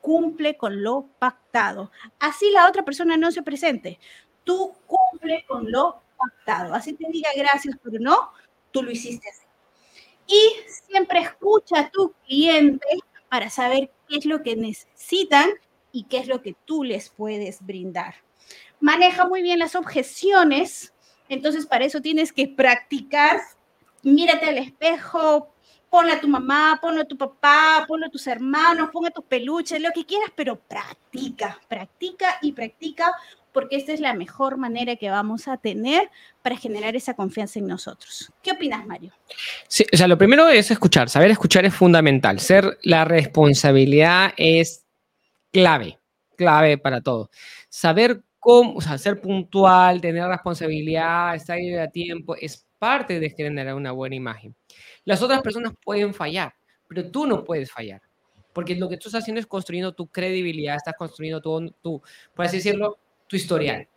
cumple 0.00 0.56
con 0.56 0.82
lo 0.82 1.08
pactado. 1.18 1.90
Así 2.20 2.50
la 2.52 2.68
otra 2.68 2.84
persona 2.84 3.16
no 3.16 3.32
se 3.32 3.42
presente. 3.42 3.98
Tú 4.44 4.72
cumple 4.86 5.44
con 5.48 5.70
lo 5.70 6.00
pactado. 6.16 6.74
Así 6.74 6.92
te 6.92 7.10
diga 7.10 7.30
gracias, 7.36 7.76
pero 7.82 7.98
no, 7.98 8.30
tú 8.70 8.84
lo 8.84 8.92
hiciste 8.92 9.28
así. 9.28 9.44
Y 10.28 10.70
siempre 10.88 11.20
escucha 11.20 11.80
a 11.80 11.90
tu 11.90 12.14
cliente 12.24 12.86
para 13.28 13.50
saber 13.50 13.90
qué 14.08 14.18
es 14.18 14.26
lo 14.26 14.42
que 14.42 14.56
necesitan 14.56 15.50
y 15.96 16.04
qué 16.04 16.18
es 16.18 16.26
lo 16.26 16.42
que 16.42 16.54
tú 16.66 16.84
les 16.84 17.08
puedes 17.08 17.64
brindar. 17.64 18.16
Maneja 18.80 19.26
muy 19.26 19.40
bien 19.40 19.58
las 19.58 19.74
objeciones, 19.74 20.92
entonces 21.30 21.64
para 21.64 21.86
eso 21.86 22.02
tienes 22.02 22.34
que 22.34 22.48
practicar. 22.48 23.40
Mírate 24.02 24.44
al 24.44 24.58
espejo, 24.58 25.54
ponle 25.88 26.12
a 26.12 26.20
tu 26.20 26.28
mamá, 26.28 26.78
ponle 26.82 27.00
a 27.00 27.06
tu 27.06 27.16
papá, 27.16 27.86
ponle 27.88 28.06
a 28.06 28.10
tus 28.10 28.26
hermanos, 28.26 28.90
ponle 28.92 29.08
a 29.08 29.12
tus 29.12 29.24
peluches, 29.24 29.80
lo 29.80 29.90
que 29.94 30.04
quieras, 30.04 30.30
pero 30.36 30.56
practica, 30.56 31.58
practica 31.66 32.36
y 32.42 32.52
practica 32.52 33.10
porque 33.52 33.76
esta 33.76 33.94
es 33.94 34.00
la 34.00 34.12
mejor 34.12 34.58
manera 34.58 34.96
que 34.96 35.08
vamos 35.08 35.48
a 35.48 35.56
tener 35.56 36.10
para 36.42 36.58
generar 36.58 36.94
esa 36.94 37.14
confianza 37.14 37.58
en 37.58 37.66
nosotros. 37.66 38.30
¿Qué 38.42 38.52
opinas, 38.52 38.86
Mario? 38.86 39.14
Sí, 39.66 39.86
o 39.90 39.96
sea, 39.96 40.06
lo 40.08 40.18
primero 40.18 40.46
es 40.50 40.70
escuchar. 40.70 41.08
Saber 41.08 41.30
escuchar 41.30 41.64
es 41.64 41.72
fundamental. 41.72 42.38
Ser 42.38 42.76
la 42.82 43.06
responsabilidad 43.06 44.34
es 44.36 44.85
clave, 45.56 45.98
clave 46.36 46.76
para 46.76 47.00
todo. 47.00 47.30
Saber 47.70 48.22
cómo, 48.38 48.74
o 48.76 48.80
sea, 48.80 48.98
ser 48.98 49.20
puntual, 49.20 50.00
tener 50.00 50.26
responsabilidad, 50.28 51.34
estar 51.34 51.58
a 51.80 51.88
tiempo, 51.88 52.36
es 52.36 52.66
parte 52.78 53.18
de 53.18 53.30
generar 53.30 53.74
una 53.74 53.92
buena 53.92 54.16
imagen. 54.16 54.54
Las 55.04 55.22
otras 55.22 55.40
personas 55.40 55.72
pueden 55.82 56.12
fallar, 56.12 56.54
pero 56.86 57.10
tú 57.10 57.26
no 57.26 57.42
puedes 57.42 57.70
fallar. 57.70 58.02
Porque 58.52 58.74
lo 58.76 58.88
que 58.88 58.98
tú 58.98 59.08
estás 59.08 59.22
haciendo 59.22 59.40
es 59.40 59.46
construyendo 59.46 59.92
tu 59.92 60.08
credibilidad, 60.08 60.76
estás 60.76 60.94
construyendo 60.94 61.40
tu, 61.40 61.70
tu 61.82 62.02
por 62.34 62.44
así 62.44 62.58
decirlo, 62.58 62.98
tu 63.26 63.36
historial. 63.36 63.88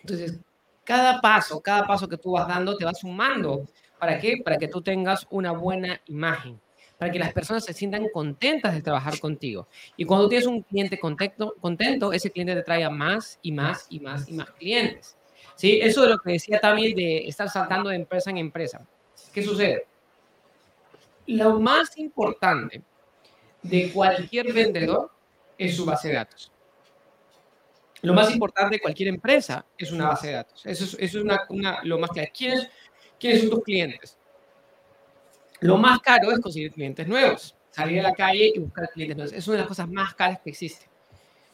Entonces, 0.00 0.40
cada 0.84 1.20
paso, 1.20 1.60
cada 1.60 1.86
paso 1.86 2.08
que 2.08 2.16
tú 2.16 2.32
vas 2.32 2.48
dando 2.48 2.76
te 2.76 2.84
va 2.84 2.94
sumando. 2.94 3.66
¿Para 3.98 4.18
qué? 4.18 4.38
Para 4.42 4.56
que 4.56 4.68
tú 4.68 4.82
tengas 4.82 5.26
una 5.30 5.52
buena 5.52 6.00
imagen, 6.06 6.60
para 7.02 7.10
que 7.10 7.18
las 7.18 7.32
personas 7.32 7.64
se 7.64 7.72
sientan 7.72 8.08
contentas 8.10 8.72
de 8.74 8.80
trabajar 8.80 9.18
contigo. 9.18 9.66
Y 9.96 10.04
cuando 10.04 10.28
tienes 10.28 10.46
un 10.46 10.62
cliente 10.62 11.00
contento, 11.00 11.56
contento 11.60 12.12
ese 12.12 12.30
cliente 12.30 12.54
te 12.54 12.62
trae 12.62 12.88
más 12.88 13.40
y 13.42 13.50
más 13.50 13.88
y 13.90 13.98
más 13.98 14.28
y 14.28 14.34
más 14.34 14.48
clientes. 14.52 15.16
¿Sí? 15.56 15.80
Eso 15.82 16.04
es 16.04 16.10
lo 16.10 16.18
que 16.20 16.34
decía 16.34 16.60
también 16.60 16.94
de 16.94 17.26
estar 17.26 17.50
saltando 17.50 17.90
de 17.90 17.96
empresa 17.96 18.30
en 18.30 18.38
empresa. 18.38 18.86
¿Qué 19.32 19.42
sucede? 19.42 19.84
Lo 21.26 21.58
más 21.58 21.98
importante 21.98 22.80
de 23.64 23.90
cualquier 23.90 24.52
vendedor 24.52 25.10
es 25.58 25.74
su 25.74 25.84
base 25.84 26.06
de 26.06 26.14
datos. 26.14 26.52
Lo 28.02 28.14
más 28.14 28.30
importante 28.30 28.76
de 28.76 28.80
cualquier 28.80 29.08
empresa 29.08 29.66
es 29.76 29.90
una 29.90 30.10
base 30.10 30.28
de 30.28 30.34
datos. 30.34 30.64
Eso 30.64 30.84
es, 30.84 30.96
eso 31.00 31.18
es 31.18 31.24
una, 31.50 31.80
lo 31.82 31.98
más 31.98 32.10
claro. 32.10 32.30
¿Quiénes, 32.32 32.68
¿Quiénes 33.18 33.40
son 33.40 33.50
tus 33.50 33.64
clientes? 33.64 34.16
Lo 35.62 35.78
más 35.78 36.00
caro 36.00 36.30
es 36.30 36.40
conseguir 36.40 36.72
clientes 36.72 37.06
nuevos. 37.06 37.54
Salir 37.70 38.00
a 38.00 38.02
la 38.02 38.12
calle 38.12 38.52
y 38.54 38.58
buscar 38.58 38.88
clientes 38.90 39.16
nuevos. 39.16 39.32
Es 39.32 39.46
una 39.48 39.56
de 39.56 39.60
las 39.62 39.68
cosas 39.68 39.88
más 39.88 40.14
caras 40.14 40.40
que 40.40 40.50
existe. 40.50 40.86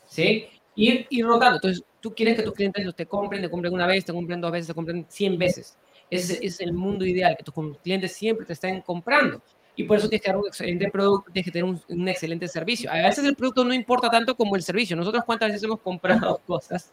¿Sí? 0.07 0.49
Ir, 0.75 1.07
ir 1.11 1.25
rotando. 1.25 1.57
Entonces, 1.57 1.85
tú 2.01 2.15
quieres 2.15 2.37
que 2.37 2.43
tus 2.43 2.55
clientes 2.55 2.95
te 2.95 3.07
compren, 3.07 3.43
te 3.43 3.51
compren 3.51 3.73
una 3.73 3.87
vez, 3.87 4.05
te 4.05 4.13
compren 4.13 4.41
dos 4.41 4.51
veces, 4.51 4.69
te 4.69 4.75
compren 4.75 5.07
100 5.09 5.39
veces. 5.39 5.77
Ese 6.11 6.45
es 6.45 6.61
el 6.61 6.73
mundo 6.73 7.05
ideal, 7.05 7.37
que 7.37 7.45
tus 7.45 7.55
clientes 7.83 8.13
siempre 8.13 8.47
te 8.47 8.55
estén 8.55 8.81
comprando 8.81 9.43
y 9.79 9.85
por 9.85 9.97
eso 9.97 10.09
tienes 10.09 10.23
que 10.23 10.27
tener 10.27 10.41
un 10.41 10.49
excelente 10.49 10.91
producto, 10.91 11.31
tienes 11.31 11.45
que 11.45 11.53
tener 11.53 11.77
un, 11.89 12.09
excelente 12.09 12.49
servicio. 12.49 12.91
A 12.91 12.95
veces 12.95 13.25
el 13.25 13.37
producto 13.37 13.65
no 13.65 13.73
importa 13.73 14.11
tanto 14.11 14.35
como 14.37 14.57
el 14.57 14.63
servicio. 14.63 14.97
Nosotros 14.97 15.23
cuántas 15.25 15.51
veces 15.51 15.63
hemos 15.63 15.81
comprado 15.81 16.41
cosas. 16.47 16.93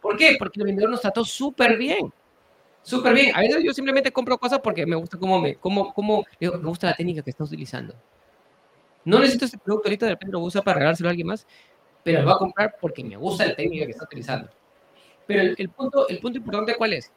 ¿Por 0.00 0.16
qué? 0.16 0.36
Porque 0.38 0.60
el 0.60 0.66
vendedor 0.66 0.88
nos 0.88 1.00
trató 1.00 1.24
súper 1.24 1.76
bien. 1.76 2.12
Súper 2.88 3.12
bien. 3.12 3.36
A 3.36 3.40
veces 3.40 3.62
yo 3.62 3.74
simplemente 3.74 4.10
compro 4.10 4.38
cosas 4.38 4.60
porque 4.60 4.86
me 4.86 4.96
gusta 4.96 5.18
cómo 5.18 5.38
me, 5.38 5.56
cómo, 5.56 5.92
cómo, 5.92 6.24
me 6.40 6.48
gusta 6.48 6.86
la 6.86 6.94
técnica 6.94 7.20
que 7.20 7.28
está 7.28 7.44
utilizando. 7.44 7.94
No 9.04 9.18
necesito 9.18 9.44
ese 9.44 9.58
producto 9.58 9.88
ahorita, 9.88 10.06
de 10.06 10.12
repente 10.12 10.32
lo 10.32 10.40
uso 10.40 10.62
para 10.62 10.76
regalárselo 10.76 11.08
a 11.08 11.10
alguien 11.10 11.26
más, 11.26 11.46
pero 12.02 12.20
lo 12.20 12.24
voy 12.24 12.34
a 12.34 12.38
comprar 12.38 12.76
porque 12.80 13.04
me 13.04 13.18
gusta 13.18 13.44
la 13.44 13.54
técnica 13.54 13.84
que 13.84 13.92
está 13.92 14.04
utilizando. 14.04 14.48
Pero 15.26 15.42
el, 15.42 15.54
el 15.58 15.68
punto, 15.68 16.08
el 16.08 16.18
punto 16.18 16.38
importante, 16.38 16.76
¿cuál 16.76 16.94
es? 16.94 17.12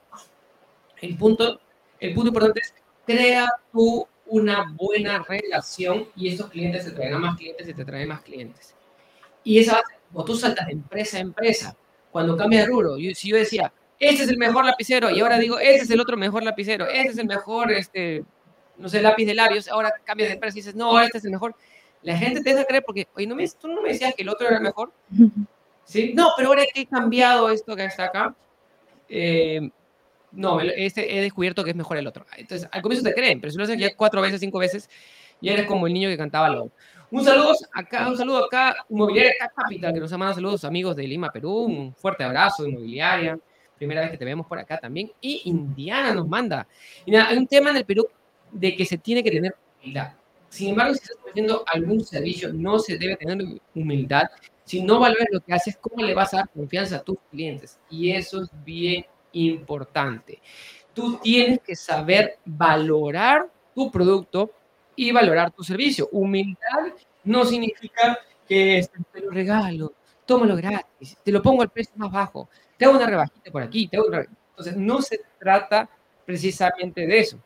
El 1.01 1.15
punto, 1.17 1.61
el 2.01 2.13
punto 2.13 2.27
importante 2.27 2.59
es 2.59 2.73
crea 3.05 3.47
tu 3.71 4.05
una 4.25 4.75
buena 4.77 5.23
relación 5.23 6.09
y 6.17 6.33
esos 6.33 6.49
clientes 6.49 6.83
te 6.83 6.91
traen 6.91 7.17
más 7.17 7.37
clientes 7.37 7.65
y 7.69 7.73
te 7.73 7.85
traen 7.85 8.09
más 8.09 8.21
clientes. 8.23 8.75
Y 9.45 9.59
esa 9.59 9.81
o 10.13 10.25
tú 10.25 10.35
saltas 10.35 10.67
de 10.67 10.73
empresa 10.73 11.15
a 11.15 11.21
empresa, 11.21 11.77
cuando 12.11 12.35
cambias 12.35 12.65
de 12.65 12.71
rubro, 12.73 12.97
si 12.97 13.29
yo 13.29 13.37
decía, 13.37 13.71
este 14.01 14.23
es 14.23 14.29
el 14.29 14.37
mejor 14.37 14.65
lapicero, 14.65 15.11
y 15.11 15.19
ahora 15.19 15.37
digo, 15.37 15.59
este 15.59 15.83
es 15.83 15.89
el 15.91 15.99
otro 15.99 16.17
mejor 16.17 16.41
lapicero, 16.41 16.87
este 16.87 17.09
es 17.09 17.17
el 17.19 17.27
mejor, 17.27 17.71
este, 17.71 18.23
no 18.77 18.89
sé, 18.89 18.99
lápiz 18.99 19.27
de 19.27 19.35
labios, 19.35 19.67
ahora 19.67 19.93
cambias 20.03 20.29
de 20.29 20.33
empresa 20.33 20.57
y 20.57 20.61
dices, 20.61 20.75
no, 20.75 20.99
este 20.99 21.19
es 21.19 21.25
el 21.25 21.31
mejor. 21.31 21.55
La 22.01 22.17
gente 22.17 22.41
te 22.41 22.49
deja 22.49 22.65
creer 22.65 22.83
porque, 22.83 23.07
oye, 23.15 23.27
¿no 23.27 23.35
me, 23.35 23.47
tú 23.47 23.67
no 23.67 23.79
me 23.79 23.89
decías 23.89 24.15
que 24.15 24.23
el 24.23 24.29
otro 24.29 24.47
era 24.47 24.57
el 24.57 24.63
mejor. 24.63 24.91
¿Sí? 25.85 26.13
No, 26.15 26.29
pero 26.35 26.49
ahora 26.49 26.63
que 26.73 26.81
he 26.81 26.85
cambiado 26.87 27.51
esto 27.51 27.75
que 27.75 27.85
está 27.85 28.05
acá, 28.05 28.35
eh, 29.07 29.69
no, 30.31 30.59
este 30.61 31.15
he 31.15 31.21
descubierto 31.21 31.63
que 31.63 31.69
es 31.69 31.75
mejor 31.75 31.97
el 31.97 32.07
otro. 32.07 32.25
Entonces, 32.37 32.67
al 32.71 32.81
comienzo 32.81 33.07
te 33.07 33.13
creen, 33.13 33.39
pero 33.39 33.51
si 33.51 33.57
lo 33.59 33.65
haces 33.65 33.77
ya 33.77 33.95
cuatro 33.95 34.19
veces, 34.19 34.39
cinco 34.39 34.57
veces, 34.57 34.89
ya 35.41 35.53
eres 35.53 35.67
como 35.67 35.85
el 35.85 35.93
niño 35.93 36.09
que 36.09 36.17
cantaba 36.17 36.49
lo. 36.49 36.71
Un 37.11 37.23
saludo 37.23 37.53
acá, 37.71 38.07
un 38.07 38.17
saludo 38.17 38.45
acá, 38.45 38.77
Inmobiliaria 38.89 39.33
Capital, 39.55 39.93
que 39.93 39.99
nos 39.99 40.11
ha 40.11 40.17
mandado 40.17 40.35
saludos 40.35 40.65
amigos 40.65 40.95
de 40.95 41.03
Lima, 41.03 41.29
Perú. 41.31 41.65
Un 41.65 41.93
fuerte 41.93 42.23
abrazo, 42.23 42.65
Inmobiliaria. 42.65 43.37
Primera 43.81 44.01
vez 44.01 44.11
que 44.11 44.17
te 44.17 44.25
vemos 44.25 44.45
por 44.45 44.59
acá 44.59 44.77
también. 44.77 45.11
Y 45.19 45.41
Indiana 45.45 46.13
nos 46.13 46.27
manda. 46.27 46.67
Y 47.03 47.09
nada, 47.09 47.29
hay 47.29 47.37
un 47.37 47.47
tema 47.47 47.71
en 47.71 47.77
el 47.77 47.83
Perú 47.83 48.07
de 48.51 48.75
que 48.75 48.85
se 48.85 48.99
tiene 48.99 49.23
que 49.23 49.31
tener 49.31 49.55
humildad. 49.81 50.11
Sin 50.49 50.69
embargo, 50.69 50.93
si 50.93 50.99
estás 50.99 51.17
ofreciendo 51.17 51.63
algún 51.65 52.05
servicio, 52.05 52.53
no 52.53 52.77
se 52.77 52.99
debe 52.99 53.15
tener 53.15 53.39
humildad. 53.73 54.29
Si 54.65 54.83
no 54.83 54.99
valoras 54.99 55.25
lo 55.31 55.39
que 55.39 55.51
haces, 55.51 55.79
¿cómo 55.81 56.05
le 56.05 56.13
vas 56.13 56.31
a 56.35 56.37
dar 56.37 56.49
confianza 56.49 56.97
a 56.97 57.01
tus 57.01 57.17
clientes? 57.31 57.79
Y 57.89 58.11
eso 58.11 58.43
es 58.43 58.49
bien 58.63 59.03
importante. 59.31 60.39
Tú 60.93 61.17
tienes 61.17 61.59
que 61.61 61.75
saber 61.75 62.37
valorar 62.45 63.49
tu 63.73 63.89
producto 63.89 64.51
y 64.95 65.11
valorar 65.11 65.49
tu 65.49 65.63
servicio. 65.63 66.07
Humildad 66.11 66.93
no 67.23 67.45
significa 67.45 68.19
que 68.47 68.87
te 69.11 69.21
lo 69.21 69.31
regalo, 69.31 69.93
tómalo 70.27 70.55
gratis, 70.55 71.17
te 71.23 71.31
lo 71.31 71.41
pongo 71.41 71.63
al 71.63 71.71
precio 71.71 71.93
más 71.95 72.11
bajo, 72.11 72.47
te 72.81 72.85
hago 72.85 72.95
una 72.95 73.05
rebajita 73.05 73.51
por 73.51 73.61
aquí, 73.61 73.87
te 73.87 73.97
hago 73.97 74.07
una... 74.07 74.25
Entonces, 74.49 74.75
no 74.75 75.03
se 75.03 75.21
trata 75.39 75.87
precisamente 76.25 77.05
de 77.05 77.19
eso. 77.19 77.37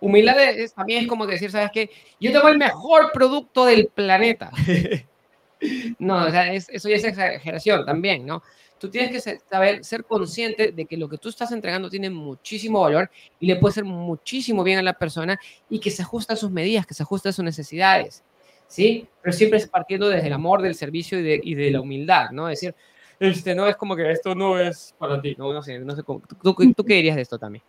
Humildad 0.00 0.38
es, 0.50 0.74
también 0.74 1.04
es 1.04 1.08
como 1.08 1.26
decir, 1.26 1.50
¿sabes 1.50 1.70
qué? 1.72 1.88
Yo 2.20 2.30
tengo 2.30 2.48
el 2.48 2.58
mejor 2.58 3.10
producto 3.10 3.64
del 3.64 3.86
planeta. 3.86 4.50
no, 5.98 6.26
o 6.26 6.30
sea, 6.30 6.52
eso 6.52 6.90
ya 6.90 6.96
es 6.96 7.04
exageración 7.04 7.86
también, 7.86 8.26
¿no? 8.26 8.42
tú 8.78 8.90
tienes 8.90 9.12
que 9.12 9.38
saber, 9.48 9.82
ser 9.82 10.04
consciente 10.04 10.72
de 10.72 10.84
que 10.84 10.98
lo 10.98 11.08
que 11.08 11.16
tú 11.16 11.30
estás 11.30 11.50
entregando 11.52 11.88
tiene 11.88 12.10
muchísimo 12.10 12.80
valor 12.80 13.10
y 13.40 13.46
le 13.46 13.56
puede 13.56 13.72
ser 13.72 13.84
muchísimo 13.84 14.62
bien 14.62 14.78
a 14.78 14.82
la 14.82 14.92
persona 14.92 15.40
y 15.70 15.78
que 15.78 15.90
se 15.90 16.02
ajusta 16.02 16.34
a 16.34 16.36
sus 16.36 16.50
medidas, 16.50 16.84
que 16.84 16.92
se 16.92 17.04
ajusta 17.04 17.30
a 17.30 17.32
sus 17.32 17.44
necesidades, 17.44 18.24
¿sí? 18.66 19.06
Pero 19.22 19.32
siempre 19.32 19.58
es 19.58 19.68
partiendo 19.68 20.08
desde 20.08 20.26
el 20.26 20.32
amor 20.34 20.60
del 20.60 20.74
servicio 20.74 21.18
y 21.18 21.22
de, 21.22 21.40
y 21.42 21.54
de 21.54 21.70
la 21.70 21.80
humildad, 21.80 22.30
¿no? 22.32 22.50
Es 22.50 22.60
decir, 22.60 22.74
este, 23.22 23.54
no 23.54 23.66
es 23.66 23.76
como 23.76 23.96
que 23.96 24.10
esto 24.10 24.34
no 24.34 24.58
es 24.58 24.94
para 24.98 25.20
ti, 25.20 25.34
no, 25.38 25.52
no 25.52 25.62
sé, 25.62 25.78
no 25.78 25.94
sé 25.94 26.02
cómo. 26.02 26.22
¿Tú, 26.42 26.54
¿Tú 26.54 26.84
qué 26.84 26.94
dirías 26.94 27.16
de 27.16 27.22
esto 27.22 27.38
también? 27.38 27.64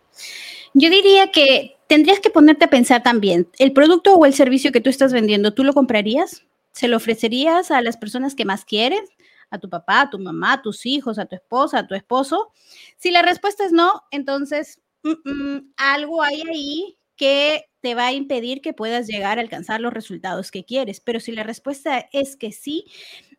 Yo 0.74 0.90
diría 0.90 1.30
que 1.30 1.76
tendrías 1.86 2.20
que 2.20 2.30
ponerte 2.30 2.64
a 2.64 2.70
pensar 2.70 3.02
también, 3.02 3.48
¿el 3.58 3.72
producto 3.72 4.14
o 4.14 4.26
el 4.26 4.34
servicio 4.34 4.72
que 4.72 4.80
tú 4.80 4.90
estás 4.90 5.12
vendiendo, 5.12 5.54
tú 5.54 5.64
lo 5.64 5.72
comprarías? 5.72 6.44
¿Se 6.72 6.88
lo 6.88 6.96
ofrecerías 6.96 7.70
a 7.70 7.80
las 7.82 7.96
personas 7.96 8.34
que 8.34 8.44
más 8.44 8.64
quieres? 8.64 9.02
a 9.50 9.58
tu 9.58 9.70
papá, 9.70 10.02
a 10.02 10.10
tu 10.10 10.18
mamá, 10.18 10.54
a 10.54 10.62
tus 10.62 10.84
hijos, 10.84 11.18
a 11.18 11.26
tu 11.26 11.36
esposa, 11.36 11.78
a 11.78 11.86
tu 11.86 11.94
esposo? 11.94 12.52
Si 12.96 13.10
la 13.10 13.22
respuesta 13.22 13.64
es 13.64 13.72
no, 13.72 14.02
entonces 14.10 14.80
mm, 15.02 15.30
mm, 15.30 15.72
algo 15.76 16.22
hay 16.22 16.42
ahí 16.50 16.98
que 17.16 17.66
te 17.80 17.94
va 17.94 18.06
a 18.06 18.12
impedir 18.12 18.60
que 18.60 18.72
puedas 18.72 19.06
llegar 19.06 19.38
a 19.38 19.42
alcanzar 19.42 19.80
los 19.80 19.92
resultados 19.92 20.50
que 20.50 20.64
quieres. 20.64 21.00
Pero 21.00 21.20
si 21.20 21.32
la 21.32 21.44
respuesta 21.44 22.08
es 22.12 22.36
que 22.36 22.50
sí, 22.50 22.86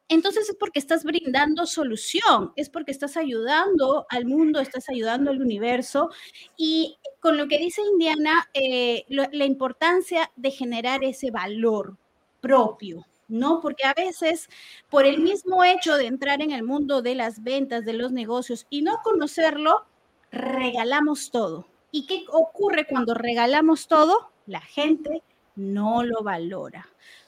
entonces 0.08 0.50
es 0.50 0.56
porque 0.56 0.80
estás 0.80 1.04
brindando 1.04 1.66
solución, 1.66 2.54
es 2.56 2.70
porque 2.70 2.92
estás 2.92 3.18
ayudando 3.18 4.06
al 4.10 4.26
mundo, 4.26 4.60
estás 4.60 4.90
ayudando 4.90 5.32
al 5.32 5.42
universo. 5.42 6.10
Y 6.58 6.98
con 7.20 7.38
lo 7.38 7.48
que 7.48 7.58
dice 7.58 7.82
Indiana, 7.82 8.50
eh, 8.54 9.06
la 9.10 9.46
importancia 9.46 10.32
de 10.36 10.52
generar 10.52 11.04
ese 11.04 11.32
valor 11.32 11.98
propio, 12.40 13.06
¿no? 13.28 13.60
Porque 13.62 13.86
a 13.86 13.94
veces, 13.96 14.48
por 14.90 15.06
el 15.06 15.20
mismo 15.20 15.64
hecho 15.64 15.98
de 15.98 16.06
entrar 16.06 16.42
en 16.44 16.52
el 16.52 16.62
mundo 16.64 17.02
de 17.02 17.16
las 17.16 17.42
ventas, 17.42 17.84
de 17.84 17.94
los 17.94 18.12
negocios 18.12 18.68
y 18.70 18.84
no 18.84 19.00
conocerlo, 19.04 19.86
regalamos 20.32 21.32
todo. 21.32 21.66
¿Y 21.92 22.06
qué 22.06 22.26
ocurre 22.32 22.86
cuando 22.86 23.16
regalamos 23.16 23.88
todo? 23.88 24.30
La 24.46 24.62
gente 24.62 25.24
no 25.56 26.04
lo 26.04 26.22
valora. 26.22 26.88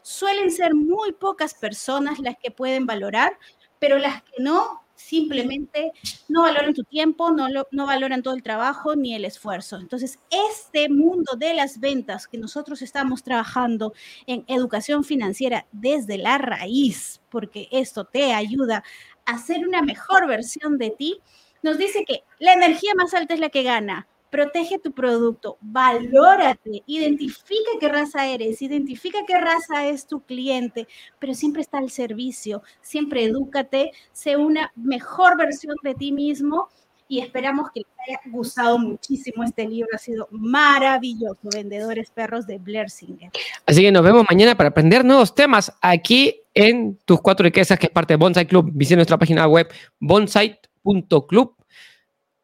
Suelen 0.10 0.52
ser 0.52 0.74
muy 0.74 1.12
pocas 1.12 1.54
personas 1.54 2.20
las 2.20 2.38
que 2.38 2.50
pueden 2.50 2.86
valorar, 2.86 3.38
pero 3.78 3.98
las 3.98 4.24
que 4.24 4.41
no, 4.41 4.82
simplemente 4.96 5.91
no 6.30 6.43
valoran 6.43 6.74
tu 6.74 6.86
tiempo, 6.86 7.30
no, 7.32 7.50
no 7.72 7.86
valoran 7.86 8.24
todo 8.24 8.34
el 8.34 8.41
trabajo 8.41 8.96
ni 8.96 9.15
el 9.15 9.26
esfuerzo. 9.26 9.76
Entonces, 9.76 10.17
este 10.62 10.88
mundo 10.88 11.34
de 11.38 11.54
las 11.54 11.82
ventas 11.82 12.26
que 12.26 12.38
nosotros 12.38 12.82
estamos 12.82 13.22
trabajando 13.22 13.93
en 14.28 14.46
educación 14.48 15.04
financiera 15.04 15.67
desde 15.74 16.17
la 16.17 16.38
raíz, 16.38 17.20
porque 17.28 17.67
esto 17.74 18.06
te 18.06 18.34
ayuda 18.34 18.86
a 19.26 19.38
ser 19.39 19.67
una 19.67 19.82
mejor 19.82 20.26
versión 20.26 20.78
de 20.78 20.91
ti, 20.91 21.20
nos 21.63 21.78
dice 21.78 22.06
que 22.06 22.24
la 22.39 22.54
energía 22.54 22.93
más 22.96 23.13
alta 23.13 23.34
es 23.34 23.41
la 23.41 23.50
que 23.50 23.63
gana 23.63 24.08
protege 24.30 24.80
tu 24.80 24.92
producto, 24.92 25.58
valórate, 25.62 26.84
identifica 26.86 27.72
qué 27.80 27.88
raza 27.88 28.28
eres, 28.28 28.62
identifica 28.62 29.20
qué 29.26 29.38
raza 29.38 29.88
es 29.88 30.06
tu 30.06 30.22
cliente, 30.22 30.88
pero 31.20 31.34
siempre 31.34 31.62
está 31.62 31.78
al 31.78 31.90
servicio, 31.90 32.62
siempre 32.82 33.24
edúcate, 33.24 33.92
sé 34.12 34.38
una 34.38 34.72
mejor 34.76 35.38
versión 35.38 35.76
de 35.84 35.96
ti 35.96 36.12
mismo 36.12 36.70
y 37.10 37.20
esperamos 37.20 37.72
que 37.72 37.82
les 37.82 37.88
haya 38.08 38.20
gustado 38.32 38.78
muchísimo 38.78 39.44
este 39.44 39.68
libro, 39.68 39.90
ha 39.94 39.98
sido 39.98 40.28
maravilloso, 40.32 41.40
Vendedores 41.54 42.12
Perros 42.12 42.46
de 42.46 42.58
Blair 42.58 42.90
Singer. 42.90 43.32
Así 43.66 43.82
que 43.82 43.92
nos 43.92 44.04
vemos 44.04 44.26
mañana 44.30 44.56
para 44.56 44.70
aprender 44.70 45.06
nuevos 45.06 45.34
temas 45.34 45.72
aquí 45.82 46.42
en 46.54 46.98
Tus 47.06 47.22
Cuatro 47.22 47.46
Riquezas, 47.46 47.80
que 47.80 47.88
es 47.88 47.92
parte 47.92 48.13
de 48.13 48.18
Bonsai 48.18 48.46
Club. 48.46 48.72
Visita 48.74 48.98
nuestra 48.98 49.18
página 49.18 49.48
web 49.48 49.68
bonsai.club 50.00 51.57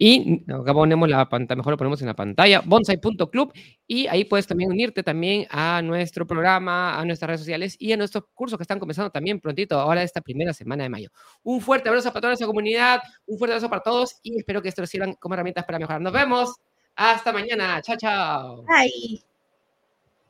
y 0.06 0.44
acá 0.52 0.74
ponemos 0.74 1.08
la 1.08 1.30
pantalla, 1.30 1.56
mejor 1.56 1.72
lo 1.72 1.78
ponemos 1.78 2.02
en 2.02 2.08
la 2.08 2.14
pantalla, 2.14 2.62
bonsai.club. 2.66 3.54
Y 3.88 4.06
ahí 4.08 4.26
puedes 4.26 4.46
también 4.46 4.70
unirte 4.70 5.02
también 5.02 5.48
a 5.50 5.82
nuestro 5.82 6.28
programa, 6.28 7.00
a 7.00 7.06
nuestras 7.06 7.28
redes 7.30 7.40
sociales 7.40 7.78
y 7.80 7.94
a 7.94 7.96
nuestros 7.96 8.26
cursos 8.34 8.58
que 8.58 8.64
están 8.64 8.80
comenzando 8.80 9.12
también 9.12 9.40
prontito, 9.40 9.80
ahora 9.80 10.04
esta 10.04 10.20
primera 10.20 10.52
semana 10.52 10.84
de 10.84 10.90
mayo. 10.90 11.10
Un 11.44 11.62
fuerte 11.62 11.88
abrazo 11.88 12.10
para 12.10 12.20
toda 12.20 12.32
nuestra 12.32 12.48
comunidad, 12.48 13.00
un 13.26 13.38
fuerte 13.38 13.54
abrazo 13.54 13.70
para 13.70 13.82
todos 13.82 14.20
y 14.24 14.38
espero 14.38 14.62
que 14.62 14.68
esto 14.68 14.82
les 14.82 14.90
sirvan 14.90 15.14
como 15.14 15.36
herramientas 15.36 15.64
para 15.64 15.80
mejorar. 15.80 16.02
Nos 16.02 16.12
vemos. 16.12 16.54
Hasta 16.98 17.32
mañana. 17.32 17.82
Chao, 17.82 17.96
chao. 17.96 18.64
Bye. 18.64 19.33